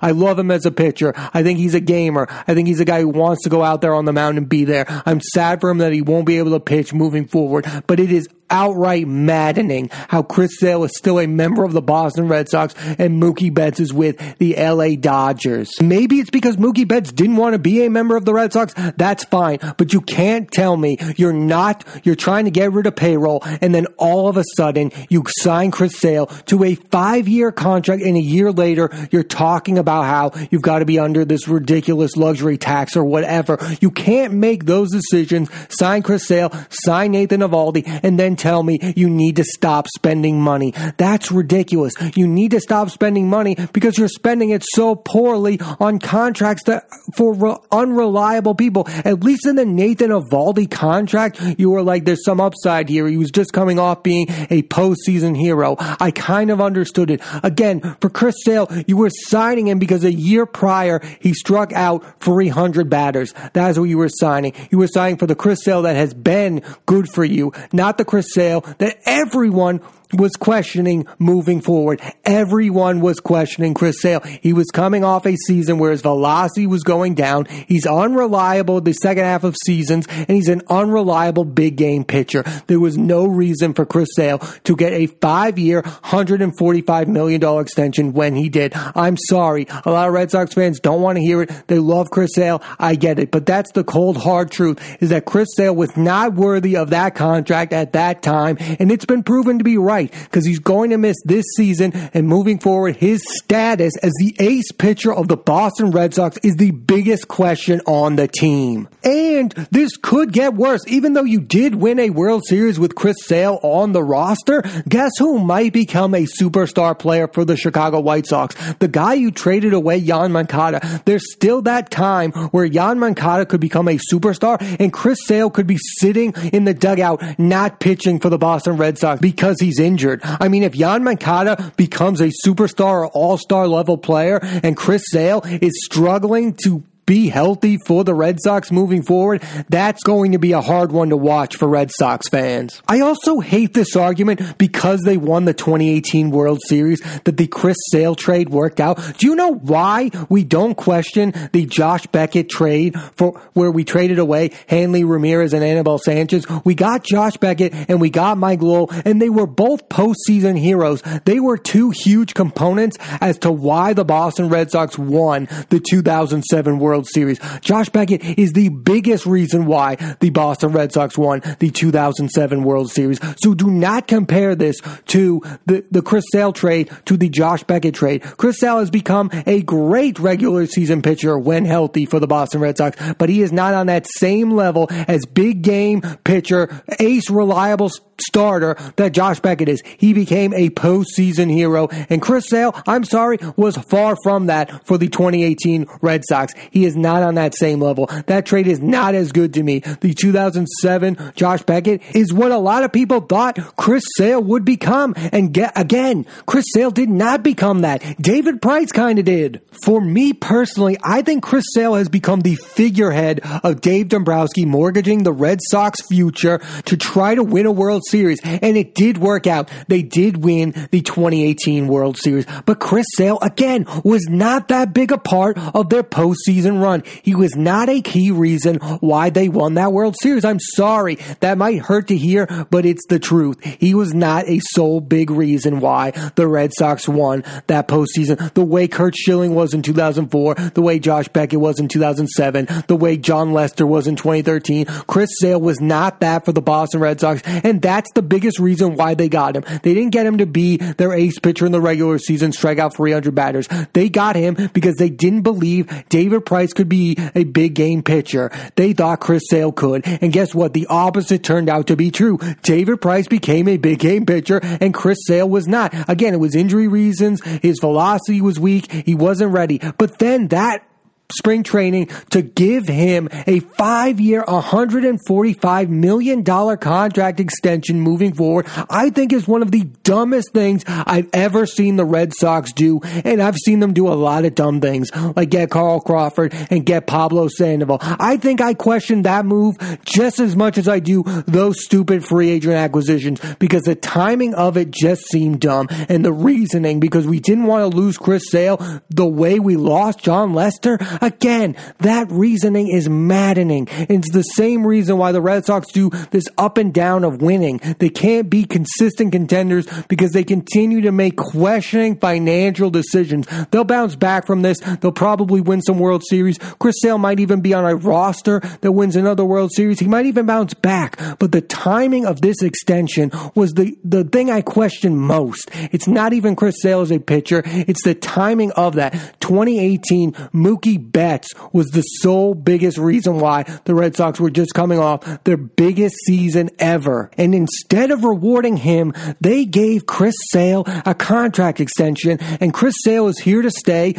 I 0.02 0.12
love 0.12 0.40
him 0.40 0.52
as 0.52 0.66
a 0.66 0.72
pitcher. 0.72 1.14
I 1.16 1.44
think 1.44 1.60
he's 1.60 1.74
a 1.74 1.80
gamer. 1.80 2.28
I 2.48 2.54
think 2.54 2.68
he's 2.68 2.80
a 2.80 2.86
guy 2.86 3.02
who 3.02 3.10
wants 3.10 3.44
to 3.44 3.50
go 3.50 3.64
out 3.64 3.82
there 3.82 3.94
on 3.94 4.06
the 4.06 4.14
mound 4.14 4.38
and 4.38 4.50
be 4.50 4.66
there. 4.66 4.86
I'm 5.06 5.22
sad 5.22 5.62
for 5.62 5.70
him 5.70 5.80
that 5.80 5.94
he 5.94 6.02
won't 6.02 6.26
be 6.26 6.38
able 6.38 6.52
to 6.52 6.60
pitch 6.60 6.94
moving 6.94 7.28
forward, 7.28 7.66
but 7.88 8.00
it 8.00 8.12
is 8.12 8.28
outright 8.50 9.08
maddening 9.08 9.90
how 9.92 10.22
Chris 10.22 10.60
Sale 10.60 10.84
is 10.84 10.92
still 10.96 11.20
a 11.20 11.28
member 11.28 11.64
of 11.64 11.74
the 11.74 11.82
Boston 11.82 12.28
Red 12.28 12.50
Sox 12.50 12.74
and 12.98 13.22
Mookie 13.22 13.54
Betts 13.54 13.80
is 13.80 13.94
with 13.94 14.38
the 14.38 14.56
LA 14.56 14.96
Dodgers. 14.96 15.72
Maybe 15.82 16.20
it's 16.20 16.30
because 16.30 16.58
Mookie 16.58 16.88
Betts 16.88 17.12
didn't 17.12 17.38
want 17.38 17.54
to 17.54 17.60
be 17.60 17.86
a 17.86 17.90
member 17.90 18.16
of 18.16 18.26
the 18.26 18.34
Red 18.34 18.54
Sox. 18.54 18.74
That's 18.98 19.24
fine. 19.26 19.60
But 19.78 19.94
you 19.94 20.02
can't 20.02 20.50
tell 20.52 20.78
me 20.78 20.98
you're 21.18 21.34
not, 21.34 21.84
you're 22.04 22.16
trying 22.16 22.46
to 22.46 22.52
get 22.52 22.72
rid 22.72 22.88
of 22.88 22.96
payroll 22.96 23.42
and 23.62 23.74
then 23.74 23.88
all 23.98 24.28
of 24.28 24.38
a 24.38 24.44
sudden 24.56 24.92
you 25.10 25.24
sign 25.40 25.72
Chris 25.72 25.98
Sale 25.98 26.28
to 26.28 26.64
a 26.64 26.76
five 26.76 27.28
year 27.28 27.52
contract 27.52 28.02
and 28.02 28.16
a 28.16 28.22
year 28.22 28.52
later 28.52 28.90
you're 29.12 29.24
talking 29.24 29.78
about 29.78 30.04
how 30.04 30.48
you've 30.52 30.62
got 30.62 30.80
to 30.80 30.86
be 30.86 31.00
under 31.00 31.26
this 31.26 31.48
ridiculous 31.48 32.16
luxury 32.16 32.58
tax 32.58 32.96
or 32.96 33.04
whatever. 33.04 33.58
You 33.82 33.92
can't 33.92 34.34
make 34.34 34.66
those 34.66 34.92
decisions, 34.92 35.50
sign 35.70 36.04
Chris 36.04 36.28
Sale, 36.28 36.52
sign 36.70 37.12
Nathan 37.12 37.42
Eovaldi, 37.42 38.00
and 38.04 38.20
then 38.20 38.35
tell 38.36 38.64
me 38.64 38.80
you 38.96 39.10
need 39.10 39.36
to 39.38 39.44
stop 39.44 39.88
spending 39.96 40.42
money. 40.42 40.74
That's 40.98 41.32
ridiculous. 41.32 41.94
You 42.16 42.28
need 42.28 42.52
to 42.52 42.60
stop 42.60 42.90
spending 42.90 43.30
money 43.30 43.56
because 43.74 43.98
you're 43.98 44.08
spending 44.08 44.50
it 44.50 44.64
so 44.74 44.96
poorly 44.96 45.60
on 45.80 46.00
contracts 46.00 46.64
that 46.64 46.88
for 47.16 47.34
re- 47.34 47.58
unreliable 47.72 48.56
people. 48.56 48.88
At 48.88 49.24
least 49.24 49.46
in 49.46 49.56
the 49.56 49.66
Nathan 49.66 50.12
Eovaldi 50.12 50.70
contract, 50.70 51.42
you 51.58 51.70
were 51.70 51.82
like, 51.82 52.06
there's 52.06 52.24
some 52.24 52.40
upside 52.40 52.90
here. 52.90 53.08
He 53.08 53.18
was 53.18 53.32
just 53.32 53.54
coming 53.54 53.80
off 53.80 54.04
being 54.04 54.28
a 54.50 54.64
postseason 54.64 55.38
hero. 55.38 55.76
I 55.80 56.12
kind 56.12 56.50
of 56.50 56.62
understood 56.62 57.12
it. 57.12 57.22
Again, 57.44 57.96
for 58.02 58.10
Chris 58.10 58.36
Sale, 58.44 58.70
you 58.88 58.98
were 58.98 59.10
signing 59.10 59.68
him 59.68 59.80
because 59.80 60.04
a 60.04 60.14
year 60.14 60.46
prior 60.46 61.02
he 61.20 61.34
struck 61.34 61.74
out 61.74 62.22
300 62.22 62.90
batters. 62.90 63.34
That's 63.54 63.78
what 63.78 63.86
you 63.86 63.98
were 63.98 64.10
signing. 64.10 64.54
You 64.72 64.78
were 64.78 64.88
signing 64.88 65.18
for 65.18 65.28
the 65.28 65.36
Chris 65.36 65.64
Sale 65.64 65.84
that 65.84 65.96
has 65.96 66.14
been 66.14 66.62
good 66.86 67.08
for 67.10 67.24
you, 67.24 67.52
not 67.72 67.98
the 67.98 68.06
Chris 68.06 68.25
Sale 68.26 68.62
that 68.80 69.00
everyone 69.06 69.82
was 70.14 70.34
questioning 70.34 71.08
moving 71.20 71.62
forward. 71.62 72.02
Everyone 72.26 73.02
was 73.02 73.20
questioning 73.20 73.74
Chris 73.74 74.02
Sale. 74.02 74.22
He 74.42 74.54
was 74.54 74.68
coming 74.72 75.04
off 75.04 75.26
a 75.26 75.36
season 75.48 75.80
where 75.80 75.92
his 75.92 76.02
velocity 76.02 76.68
was 76.68 76.84
going 76.84 77.16
down. 77.16 77.46
He's 77.46 77.86
unreliable 77.86 78.82
the 78.82 78.94
second 78.94 79.24
half 79.24 79.44
of 79.44 79.56
seasons, 79.66 80.08
and 80.10 80.30
he's 80.30 80.50
an 80.50 80.62
unreliable 80.70 81.46
big 81.46 81.76
game 81.76 82.04
pitcher. 82.04 82.44
There 82.68 82.80
was 82.80 82.98
no 82.98 83.26
reason 83.26 83.74
for 83.74 83.86
Chris 83.86 84.10
Sale 84.16 84.40
to 84.40 84.76
get 84.76 84.94
a 84.94 85.08
five 85.08 85.58
year, 85.58 85.82
$145 85.82 87.08
million 87.08 87.44
extension 87.60 88.14
when 88.14 88.36
he 88.36 88.50
did. 88.50 88.74
I'm 88.76 89.18
sorry. 89.30 89.68
A 89.86 89.92
lot 89.92 90.08
of 90.08 90.14
Red 90.14 90.32
Sox 90.32 90.54
fans 90.54 90.80
don't 90.80 91.02
want 91.02 91.18
to 91.18 91.22
hear 91.22 91.42
it. 91.42 91.68
They 91.68 91.80
love 91.80 92.10
Chris 92.10 92.32
Sale. 92.34 92.62
I 92.80 92.96
get 92.96 93.20
it. 93.20 93.32
But 93.32 93.46
that's 93.46 93.72
the 93.74 93.84
cold, 93.84 94.18
hard 94.18 94.52
truth 94.52 94.80
is 95.02 95.10
that 95.10 95.26
Chris 95.26 95.48
Sale 95.56 95.76
was 95.76 95.96
not 95.96 96.34
worthy 96.34 96.76
of 96.76 96.90
that 96.90 97.16
contract 97.16 97.74
at 97.74 97.94
that 97.94 98.22
time. 98.22 98.58
And 98.80 98.92
it's 98.92 99.06
been 99.06 99.24
proven 99.24 99.58
to 99.58 99.64
be 99.64 99.78
right 99.78 99.95
because 100.04 100.46
he's 100.46 100.60
going 100.60 100.92
to 100.92 100.98
miss 100.98 101.18
this 101.26 101.46
season 101.56 101.92
and 102.14 102.28
moving 102.28 102.60
forward, 102.60 102.96
his 102.96 103.22
status 103.26 103.94
as 103.98 104.12
the 104.20 104.36
ace 104.40 104.72
pitcher 104.72 105.14
of 105.14 105.28
the 105.28 105.38
Boston 105.38 105.92
Red 105.92 106.14
Sox 106.14 106.38
is 106.44 106.56
the 106.58 106.72
biggest 106.72 107.28
question 107.28 107.82
on 107.88 108.16
the 108.16 108.28
team. 108.28 108.88
And 109.04 109.52
this 109.72 109.98
could 109.98 110.32
get 110.32 110.54
worse. 110.54 110.82
Even 110.88 111.14
though 111.14 111.24
you 111.24 111.40
did 111.40 111.76
win 111.76 112.00
a 112.00 112.10
World 112.10 112.44
Series 112.46 112.80
with 112.80 112.96
Chris 112.96 113.18
Sale 113.22 113.60
on 113.64 113.92
the 113.92 114.04
roster, 114.04 114.64
guess 114.88 115.12
who 115.20 115.40
might 115.40 115.74
become 115.74 116.14
a 116.14 116.26
superstar 116.40 116.98
player 116.98 117.28
for 117.28 117.46
the 117.46 117.58
Chicago 117.58 118.00
White 118.00 118.28
Sox? 118.28 118.56
The 118.80 118.88
guy 118.88 119.14
you 119.14 119.32
traded 119.32 119.74
away, 119.74 120.02
Yoan 120.02 120.32
Moncada. 120.32 121.02
There's 121.06 121.32
still 121.34 121.62
that 121.64 121.92
time 121.92 122.32
where 122.32 122.68
Yoan 122.68 122.98
Moncada 122.98 123.46
could 123.46 123.62
become 123.62 123.88
a 123.88 124.00
superstar 124.12 124.58
and 124.80 124.92
Chris 124.92 125.20
Sale 125.26 125.50
could 125.50 125.68
be 125.68 125.78
sitting 126.00 126.34
in 126.52 126.66
the 126.66 126.74
dugout 126.74 127.22
not 127.40 127.80
pitching 127.80 128.20
for 128.20 128.30
the 128.30 128.38
Boston 128.38 128.78
Red 128.78 128.98
Sox 128.98 129.22
because 129.22 129.58
he's 129.60 129.80
injured. 129.86 130.22
I 130.24 130.48
mean, 130.48 130.64
if 130.64 130.74
Yoan 130.74 131.04
Moncada 131.04 131.72
becomes 131.78 132.22
a 132.22 132.32
superstar 132.46 133.04
or 133.04 133.08
all-star 133.08 133.68
level 133.68 133.98
player 133.98 134.40
and 134.42 134.76
Chris 134.76 135.04
Sale 135.12 135.42
is 135.46 135.74
struggling 135.86 136.56
to 136.64 136.84
be 137.06 137.30
healthy 137.30 137.78
for 137.78 138.04
the 138.04 138.14
Red 138.14 138.40
Sox 138.42 138.72
moving 138.72 139.04
forward, 139.04 139.44
that's 139.70 140.04
going 140.04 140.32
to 140.32 140.40
be 140.40 140.54
a 140.54 140.62
hard 140.62 140.92
one 140.92 141.10
to 141.10 141.18
watch 141.18 141.56
for 141.56 141.68
Red 141.68 141.92
Sox 141.92 142.28
fans. 142.28 142.82
I 142.88 143.02
also 143.02 143.40
hate 143.40 143.74
this 143.74 143.96
argument 143.96 144.58
because 144.58 145.02
they 145.02 145.18
won 145.18 145.46
the 145.46 145.54
2018 145.54 146.32
World 146.32 146.62
Series 146.68 147.02
that 147.26 147.38
the 147.38 147.48
Chris 147.48 147.78
Sale 147.92 148.16
trade 148.16 148.50
worked 148.50 148.80
out. 148.80 149.00
Do 149.18 149.28
you 149.28 149.36
know 149.36 149.54
why 149.54 150.10
we 150.30 150.44
don't 150.44 150.76
question 150.76 151.34
the 151.52 151.66
Josh 151.66 152.08
Beckett 152.08 152.50
trade 152.50 153.00
for 153.16 153.40
where 153.54 153.72
we 153.72 153.84
traded 153.84 154.20
away 154.20 154.52
Hanley 154.68 155.04
Ramirez 155.04 155.54
and 155.54 155.64
Anibal 155.64 156.00
Sanchez? 156.00 156.46
We 156.64 156.76
got 156.76 157.04
Josh 157.04 157.38
Beckett 157.38 157.74
and 157.88 158.02
we 158.02 158.10
got 158.10 158.38
Mike 158.38 158.62
Lowell 158.62 158.90
and 159.06 159.22
they 159.22 159.30
were 159.30 159.48
both 159.48 159.90
postseason 159.90 160.58
heroes. 160.58 161.02
They 161.26 161.40
were 161.40 161.58
two 161.58 161.92
huge 161.92 162.34
components 162.34 162.98
as 163.22 163.38
to 163.40 163.52
why 163.52 163.94
the 163.94 164.06
Boston 164.06 164.50
Red 164.50 164.72
Sox 164.72 164.98
won 164.98 165.48
the 165.70 165.80
2007 165.80 166.80
World 166.80 166.95
World 166.96 167.08
Series. 167.08 167.40
Josh 167.60 167.90
Beckett 167.90 168.24
is 168.24 168.54
the 168.54 168.70
biggest 168.70 169.26
reason 169.26 169.66
why 169.66 169.96
the 170.22 170.30
Boston 170.30 170.72
Red 170.72 170.94
Sox 170.94 171.18
won 171.18 171.42
the 171.60 171.70
2007 171.70 172.64
World 172.64 172.90
Series. 172.90 173.20
So 173.44 173.54
do 173.54 173.70
not 173.70 174.08
compare 174.08 174.56
this 174.56 174.78
to 175.08 175.42
the, 175.66 175.84
the 175.92 176.02
Chris 176.02 176.24
Sale 176.32 176.54
trade 176.54 176.90
to 177.04 177.18
the 177.18 177.28
Josh 177.28 177.64
Beckett 177.64 177.96
trade. 177.96 178.24
Chris 178.38 178.60
Sale 178.60 178.80
has 178.80 178.90
become 178.90 179.30
a 179.46 179.62
great 179.64 180.20
regular 180.20 180.68
season 180.68 181.02
pitcher 181.02 181.38
when 181.38 181.66
healthy 181.66 182.06
for 182.06 182.22
the 182.22 182.28
Boston 182.28 182.62
Red 182.62 182.78
Sox, 182.78 182.96
but 183.18 183.28
he 183.28 183.42
is 183.42 183.52
not 183.52 183.74
on 183.74 183.88
that 183.88 184.08
same 184.18 184.52
level 184.52 184.88
as 184.90 185.26
big 185.26 185.64
game 185.64 186.00
pitcher, 186.24 186.82
ace 187.00 187.30
reliable 187.30 187.92
starter 188.20 188.76
that 188.96 189.12
Josh 189.12 189.40
Beckett 189.40 189.70
is. 189.70 189.82
He 189.98 190.14
became 190.14 190.54
a 190.54 190.70
postseason 190.70 191.52
hero, 191.52 191.88
and 192.10 192.22
Chris 192.22 192.48
Sale, 192.48 192.74
I'm 192.88 193.04
sorry, 193.04 193.38
was 193.56 193.78
far 193.78 194.16
from 194.24 194.48
that 194.48 194.86
for 194.88 194.98
the 194.98 195.08
2018 195.08 195.88
Red 196.02 196.24
Sox. 196.28 196.54
He 196.72 196.85
is 196.86 196.96
not 196.96 197.24
on 197.24 197.36
that 197.36 197.56
same 197.56 197.82
level. 197.82 198.08
That 198.28 198.46
trade 198.46 198.68
is 198.68 198.80
not 198.80 199.16
as 199.16 199.32
good 199.32 199.54
to 199.56 199.64
me. 199.64 199.80
The 199.80 200.14
2007 200.14 201.34
Josh 201.36 201.64
Beckett 201.64 202.02
is 202.16 202.34
what 202.34 202.52
a 202.52 202.58
lot 202.58 202.84
of 202.84 202.92
people 202.92 203.22
thought 203.22 203.58
Chris 203.76 204.04
Sale 204.18 204.42
would 204.44 204.66
become, 204.66 205.14
and 205.18 205.54
get, 205.54 205.74
again, 205.76 206.26
Chris 206.46 206.66
Sale 206.74 206.92
did 206.92 207.10
not 207.10 207.44
become 207.44 207.82
that. 207.82 208.04
David 208.22 208.62
Price 208.62 208.92
kind 208.92 209.20
of 209.20 209.26
did. 209.26 209.62
For 209.84 210.00
me 210.00 210.34
personally, 210.34 210.98
I 211.04 211.22
think 211.22 211.44
Chris 211.44 211.66
Sale 211.74 211.96
has 211.96 212.10
become 212.10 212.42
the 212.42 212.56
figurehead 212.56 213.42
of 213.64 213.82
Dave 213.82 214.10
Dombrowski 214.10 214.66
mortgaging 214.66 215.24
the 215.24 215.34
Red 215.34 215.60
Sox 215.70 216.00
future 216.08 216.62
to 216.86 216.98
try 216.98 217.36
to 217.36 217.44
win 217.44 217.66
a 217.66 217.72
World 217.72 218.04
Series. 218.08 218.40
And 218.44 218.78
it 218.78 218.96
did 218.96 219.18
work 219.18 219.48
out. 219.48 219.70
They 219.88 220.02
did 220.02 220.44
win 220.44 220.72
the 220.92 221.02
2018 221.02 221.88
World 221.88 222.18
Series. 222.18 222.46
But 222.66 222.80
Chris 222.80 223.06
Sale, 223.16 223.40
again, 223.42 223.86
was 224.04 224.28
not 224.30 224.70
that 224.70 224.94
big 224.94 225.12
a 225.12 225.18
part 225.18 225.58
of 225.58 225.90
their 225.90 226.04
postseason 226.04 226.75
run. 226.80 227.04
He 227.24 227.36
was 227.36 227.56
not 227.56 227.90
a 227.90 228.02
key 228.02 228.32
reason 228.32 228.78
why 229.00 229.30
they 229.30 229.50
won 229.50 229.76
that 229.76 229.94
World 229.94 230.16
Series. 230.22 230.46
I'm 230.46 230.60
sorry. 230.60 231.16
That 231.40 231.58
might 231.58 231.80
hurt 231.80 232.08
to 232.08 232.18
hear, 232.18 232.48
but 232.70 232.86
it's 232.86 233.06
the 233.08 233.20
truth. 233.20 233.64
He 233.64 233.94
was 233.94 234.14
not 234.14 234.48
a 234.48 234.60
sole 234.72 235.02
big 235.02 235.30
reason 235.30 235.80
why 235.80 236.12
the 236.36 236.48
Red 236.48 236.72
Sox 236.74 237.08
won 237.08 237.44
that 237.68 237.88
postseason. 237.88 238.54
The 238.54 238.64
way 238.64 238.88
Curt 238.88 239.16
Schilling 239.16 239.56
was 239.56 239.74
in 239.74 239.82
2004, 239.82 240.56
the 240.56 240.82
way 240.82 241.00
Josh 241.00 241.28
Beckett 241.28 241.60
was 241.60 241.80
in 241.80 241.88
2007, 241.88 242.68
the 242.88 242.96
way 242.96 243.18
Jon 243.18 243.54
Lester 243.54 243.86
was 243.86 244.08
in 244.08 244.16
2013. 244.16 244.86
Chris 245.08 245.30
Sale 245.40 245.62
was 245.62 245.80
not 245.80 246.20
that 246.22 246.46
for 246.46 246.52
the 246.52 246.62
Boston 246.62 247.00
Red 247.00 247.20
Sox, 247.20 247.42
and 247.46 247.82
that's 247.82 248.12
the 248.14 248.22
biggest 248.22 248.60
reason 248.60 248.96
why 248.96 249.14
they 249.14 249.30
got 249.30 249.56
him. 249.56 249.64
They 249.84 249.94
didn't 249.94 250.12
get 250.12 250.26
him 250.26 250.38
to 250.38 250.46
be 250.46 250.78
their 250.78 251.14
ace 251.14 251.40
pitcher 251.40 251.66
in 251.66 251.72
the 251.72 251.82
regular 251.82 252.18
season, 252.18 252.52
strike 252.52 252.80
out 252.80 252.96
300 252.96 253.34
batters. 253.34 253.68
They 253.94 254.10
got 254.10 254.36
him 254.36 254.70
because 254.74 254.96
they 254.96 255.10
didn't 255.10 255.42
believe 255.42 255.92
David 256.10 256.46
Price 256.46 256.65
could 256.74 256.90
be 256.90 257.18
a 257.36 257.44
big 257.44 257.76
game 257.76 258.04
pitcher. 258.04 258.52
They 258.76 258.94
thought 258.94 259.20
Chris 259.20 259.44
Sale 259.50 259.72
could. 259.72 260.06
And 260.06 260.32
guess 260.32 260.54
what? 260.54 260.74
The 260.74 260.88
opposite 260.88 261.44
turned 261.44 261.70
out 261.70 261.88
to 261.88 261.96
be 261.96 262.12
true. 262.12 262.40
David 262.64 263.02
Price 263.02 263.28
became 263.28 263.68
a 263.68 263.78
big 263.78 264.00
game 264.00 264.26
pitcher 264.26 264.60
and 264.64 264.94
Chris 264.94 265.18
Sale 265.26 265.50
was 265.50 265.68
not. 265.68 265.94
Again, 266.10 266.34
it 266.34 266.40
was 266.40 266.56
injury 266.56 266.88
reasons. 266.88 267.44
His 267.44 267.80
velocity 267.80 268.42
was 268.42 268.60
weak. 268.60 268.92
He 268.92 269.16
wasn't 269.16 269.52
ready. 269.52 269.80
But 269.98 270.20
then 270.20 270.48
that 270.50 270.86
spring 271.32 271.64
training 271.64 272.08
to 272.30 272.42
give 272.42 272.88
him 272.88 273.30
a 273.48 273.60
five 273.60 274.20
year, 274.20 274.44
$145 274.44 275.90
million 275.90 276.44
contract 276.44 277.40
extension 277.40 278.00
moving 278.00 278.34
forward, 278.34 278.68
I 278.90 279.10
think 279.10 279.34
is 279.34 279.48
one 279.48 279.62
of 279.62 279.72
the 279.72 279.84
dumbest 280.04 280.52
things 280.54 280.84
I've 280.88 281.30
ever 281.34 281.66
seen 281.66 281.96
the 281.96 282.06
Red 282.06 282.34
Sox 282.34 282.72
do. 282.72 283.02
And 283.04 283.42
I've 283.42 283.58
seen 283.58 283.80
them 283.80 283.94
do 283.94 284.08
a 284.08 284.14
lot 284.14 284.46
of 284.46 284.56
dumb 284.56 284.82
things, 284.82 285.10
like 285.36 285.50
get 285.50 285.70
Carl 285.70 286.00
Crawford 286.00 286.54
and 286.70 286.86
get 286.86 287.08
Pablo 287.08 287.48
Sandoval. 287.48 288.00
I 288.02 288.38
think 288.38 288.62
I 288.62 288.74
question 288.74 289.24
that 289.24 289.46
move 289.46 289.78
just 290.06 290.40
as 290.40 290.56
much 290.56 290.78
as 290.78 290.88
I 290.88 291.00
do 291.00 291.24
those 291.48 291.84
stupid 291.84 292.26
free 292.26 292.50
agent 292.50 292.76
acquisitions 292.76 293.40
because 293.60 293.84
the 293.84 293.96
timing 293.96 294.54
of 294.54 294.78
it 294.78 294.92
just 294.92 295.28
seemed 295.28 295.62
dumb 295.62 295.88
and 296.10 296.24
the 296.24 296.34
reasoning 296.34 297.00
because 297.00 297.26
we 297.26 297.40
didn't 297.40 297.66
want 297.66 297.90
to 297.90 297.98
lose 297.98 298.18
Chris 298.18 298.44
Sale 298.50 299.02
the 299.10 299.26
way 299.26 299.60
we 299.60 299.76
lost 299.76 300.20
Jon 300.20 300.54
Lester. 300.54 300.98
Again, 301.22 301.76
that 302.00 302.32
reasoning 302.32 302.88
is 302.88 303.10
maddening. 303.10 303.88
It's 303.92 304.32
the 304.32 304.44
same 304.44 304.86
reason 304.86 305.18
why 305.18 305.32
the 305.32 305.42
Red 305.42 305.66
Sox 305.66 305.92
do 305.92 306.10
this 306.32 306.46
up 306.58 306.78
and 306.78 306.94
down 306.94 307.24
of 307.24 307.42
winning. 307.42 307.80
They 308.00 308.10
can't 308.10 308.50
be 308.50 308.66
consistent 308.66 309.32
contenders 309.32 309.88
because 310.08 310.32
they 310.32 310.44
continue 310.44 311.02
to 311.02 311.12
make 311.12 311.38
questioning 311.38 312.18
financial 312.20 312.90
decisions. 312.90 313.48
They'll 313.72 313.84
bounce 313.84 314.16
back 314.16 314.46
from 314.46 314.62
this. 314.62 314.80
They'll 314.80 315.12
probably 315.12 315.62
win 315.62 315.82
some 315.82 316.00
World 316.00 316.24
Series. 316.28 316.58
Chris 316.80 316.96
Sale 317.02 317.18
might 317.18 317.40
even 317.40 317.62
be 317.62 317.74
on 317.74 317.86
a 317.86 317.96
roster 317.96 318.60
that 318.82 318.92
wins 318.92 319.16
another 319.16 319.46
World 319.46 319.72
Series. 319.74 320.00
He 320.00 320.08
might 320.08 320.26
even 320.26 320.46
bounce 320.46 320.74
back. 320.74 321.20
But 321.40 321.52
the 321.52 321.62
timing 321.62 322.26
of 322.26 322.42
this 322.42 322.62
extension 322.62 323.32
was 323.56 323.74
the, 323.74 323.98
the 324.04 324.24
thing 324.24 324.50
I 324.50 324.62
question 324.62 325.18
most. 325.18 325.70
It's 325.92 326.08
not 326.08 326.34
even 326.34 326.56
Chris 326.56 326.82
Sale 326.82 327.02
as 327.02 327.12
a 327.12 327.20
pitcher. 327.20 327.64
It's 327.66 328.04
the 328.04 328.16
timing 328.16 328.72
of 328.72 328.96
that. 328.96 329.14
2018 329.40 330.32
Mookie 330.54 331.05
Betts 331.12 331.50
was 331.74 331.88
the 331.88 332.02
sole 332.02 332.54
biggest 332.54 332.98
reason 332.98 333.40
why 333.40 333.64
the 333.86 333.96
Red 333.96 334.16
Sox 334.16 334.40
were 334.40 334.50
just 334.50 334.74
coming 334.74 335.00
off 335.00 335.44
their 335.44 335.58
biggest 335.58 336.16
season 336.26 336.70
ever. 336.80 337.30
And 337.38 337.54
instead 337.56 338.12
of 338.12 338.24
rewarding 338.24 338.78
him, 338.78 339.14
they 339.42 339.66
gave 339.66 340.06
Chris 340.06 340.36
Sale 340.52 340.84
a 341.06 341.14
contract 341.14 341.80
extension, 341.80 342.40
and 342.60 342.74
Chris 342.74 342.96
Sale 343.04 343.28
is 343.28 343.40
here 343.40 343.62
to 343.62 343.72
stay 343.72 344.14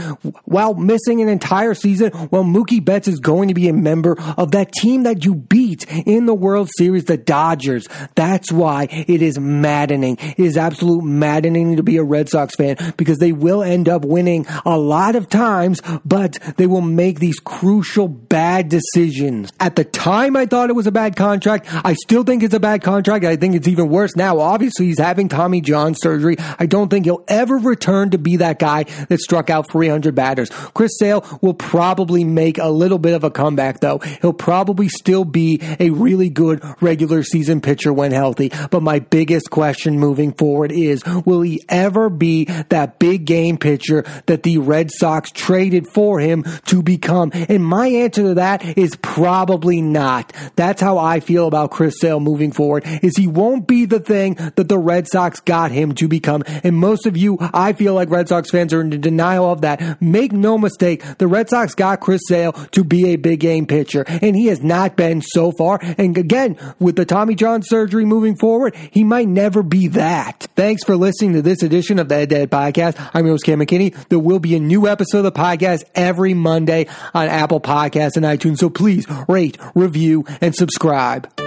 while 0.45 0.75
missing 0.75 1.21
an 1.21 1.29
entire 1.29 1.75
season 1.75 2.11
while 2.13 2.45
Mookie 2.45 2.85
Betts 2.85 3.09
is 3.09 3.19
going 3.19 3.49
to 3.49 3.55
be 3.55 3.69
a 3.69 3.73
member 3.73 4.17
of 4.37 4.53
that 4.53 4.73
team 4.73 5.03
that 5.05 5.25
you 5.25 5.35
beat 5.35 5.85
in 6.07 6.27
the 6.27 6.35
World 6.35 6.71
Series, 6.77 7.05
the 7.05 7.17
Dodgers. 7.17 7.89
That's 8.15 8.53
why 8.53 8.89
it 8.91 9.23
is 9.23 9.39
maddening. 9.39 10.17
It 10.21 10.39
is 10.39 10.57
absolute 10.57 11.03
maddening 11.03 11.77
to 11.77 11.83
be 11.83 11.97
a 11.97 12.05
Red 12.05 12.29
Sox 12.29 12.55
fan 12.55 12.77
because 12.97 13.19
they 13.19 13.33
will 13.33 13.63
end 13.63 13.89
up 13.89 14.05
winning 14.05 14.47
a 14.65 14.79
lot 14.79 15.17
of 15.17 15.29
times, 15.29 15.81
but 16.05 16.39
they 16.57 16.67
will 16.67 16.76
will 16.77 16.83
make 16.83 17.19
these 17.21 17.39
crucial 17.39 18.07
bad 18.07 18.69
decisions. 18.69 19.51
At 19.59 19.77
the 19.77 19.85
time, 19.85 20.37
I 20.37 20.45
thought 20.45 20.69
it 20.69 20.75
was 20.75 20.87
a 20.87 20.93
bad 20.93 21.17
contract. 21.17 21.67
I 21.71 21.95
still 21.95 22.23
think 22.23 22.43
it's 22.43 22.53
a 22.53 22.61
bad 22.61 22.83
contract. 22.83 23.25
I 23.25 23.37
think 23.37 23.55
it's 23.55 23.67
even 23.67 23.89
worse 23.89 24.15
now. 24.15 24.41
Obviously, 24.41 24.87
he's 24.87 24.99
having 24.99 25.29
Tommy 25.29 25.63
John 25.63 25.95
surgery. 25.95 26.37
I 26.59 26.67
don't 26.67 26.91
think 26.91 27.07
he'll 27.07 27.25
ever 27.29 27.57
return 27.57 28.11
to 28.11 28.19
be 28.19 28.37
that 28.37 28.59
guy 28.59 28.83
that 29.09 29.21
struck 29.21 29.49
out 29.49 29.71
300 29.71 30.15
batters. 30.15 30.51
Chris 30.75 30.99
Sale 30.99 31.25
will 31.41 31.55
probably 31.55 32.25
make 32.25 32.59
a 32.59 32.69
little 32.69 32.99
bit 32.99 33.15
of 33.15 33.25
a 33.25 33.31
comeback, 33.31 33.81
though. 33.81 33.99
He'll 34.21 34.35
probably 34.35 34.89
still 34.91 35.25
be 35.25 35.61
a 35.81 35.89
really 35.89 36.29
good 36.29 36.63
regular 36.83 37.23
season 37.23 37.63
pitcher 37.63 37.91
when 37.91 38.13
healthy. 38.13 38.53
But 38.71 38.83
my 38.83 38.99
biggest 38.99 39.49
question 39.49 39.99
moving 39.99 40.35
forward 40.35 40.73
is, 40.73 41.03
will 41.25 41.41
he 41.41 41.63
ever 41.71 42.11
be 42.11 42.45
that 42.69 42.99
big 42.99 43.25
game 43.25 43.57
pitcher 43.57 44.05
that 44.27 44.43
the 44.43 44.59
Red 44.59 44.91
Sox 44.91 45.31
traded 45.31 45.89
for 45.89 46.21
him 46.21 46.45
to 46.67 46.83
become? 46.83 47.31
And 47.33 47.65
my 47.65 47.89
answer 47.89 48.23
to 48.23 48.35
that 48.35 48.79
is 48.79 48.97
probably 49.03 49.81
not. 49.81 50.33
That's 50.57 50.81
how 50.81 50.99
I 50.99 51.21
feel 51.21 51.47
about 51.47 51.71
Chris 51.71 52.01
Sale 52.01 52.21
moving 52.21 52.53
forward, 52.53 52.85
is 53.03 53.17
he 53.17 53.27
won't 53.27 53.67
be 53.67 53.85
the 53.87 54.01
thing 54.01 54.35
that 54.35 54.69
the 54.69 54.79
Red 54.79 55.09
Sox 55.09 55.41
got 55.41 55.71
him 55.71 55.95
to 55.95 56.09
become. 56.09 56.43
And 56.47 56.77
most 56.77 57.07
of 57.07 57.17
you, 57.17 57.39
I 57.41 57.73
feel 57.73 57.95
like 57.95 58.11
Red 58.11 58.29
Sox 58.29 58.51
fans 58.51 58.73
are 58.73 58.81
in 58.81 58.91
denial 59.01 59.51
of 59.51 59.63
that. 59.63 60.01
Make 60.01 60.33
no 60.33 60.59
mistake, 60.59 61.03
the 61.19 61.27
Red 61.27 61.49
Sox 61.49 61.75
got 61.75 62.01
Chris 62.01 62.23
Sale 62.27 62.53
to 62.53 62.85
be 62.85 63.09
a 63.09 63.17
big 63.17 63.41
game 63.41 63.67
pitcher, 63.67 64.05
and 64.07 64.37
he 64.37 64.47
has 64.47 64.63
not 64.63 64.97
been 64.97 65.23
so 65.23 65.53
far. 65.53 65.79
And 65.99 66.17
again, 66.17 66.57
with 66.79 66.97
the 66.97 67.05
Tommy 67.05 67.35
John 67.35 67.63
surgery 67.63 68.05
moving 68.05 68.37
forward, 68.37 68.75
he 68.91 69.05
might 69.05 69.29
never 69.29 69.63
be 69.63 69.89
that. 69.89 70.49
Thanks 70.57 70.85
for 70.85 70.97
listening 70.97 71.35
to 71.35 71.43
this 71.43 71.63
edition 71.63 71.99
of 71.99 72.09
the 72.09 72.27
Dead 72.27 72.51
Podcast. 72.51 73.11
I'm 73.15 73.27
your 73.27 73.35
host, 73.35 73.45
Cam 73.45 73.61
McKinney. 73.61 73.95
There 74.09 74.19
will 74.19 74.39
be 74.39 74.57
a 74.57 74.61
new 74.61 74.87
episode 74.87 75.19
of 75.19 75.25
the 75.25 75.33
podcast 75.33 75.85
every 75.95 76.35
Monday 76.57 76.87
on 77.13 77.29
Apple 77.29 77.61
Podcasts 77.61 78.17
and 78.17 78.25
iTunes. 78.25 78.57
So 78.59 78.71
please 78.71 79.07
rate, 79.29 79.59
review, 79.75 80.25
and 80.41 80.55
subscribe. 80.55 81.46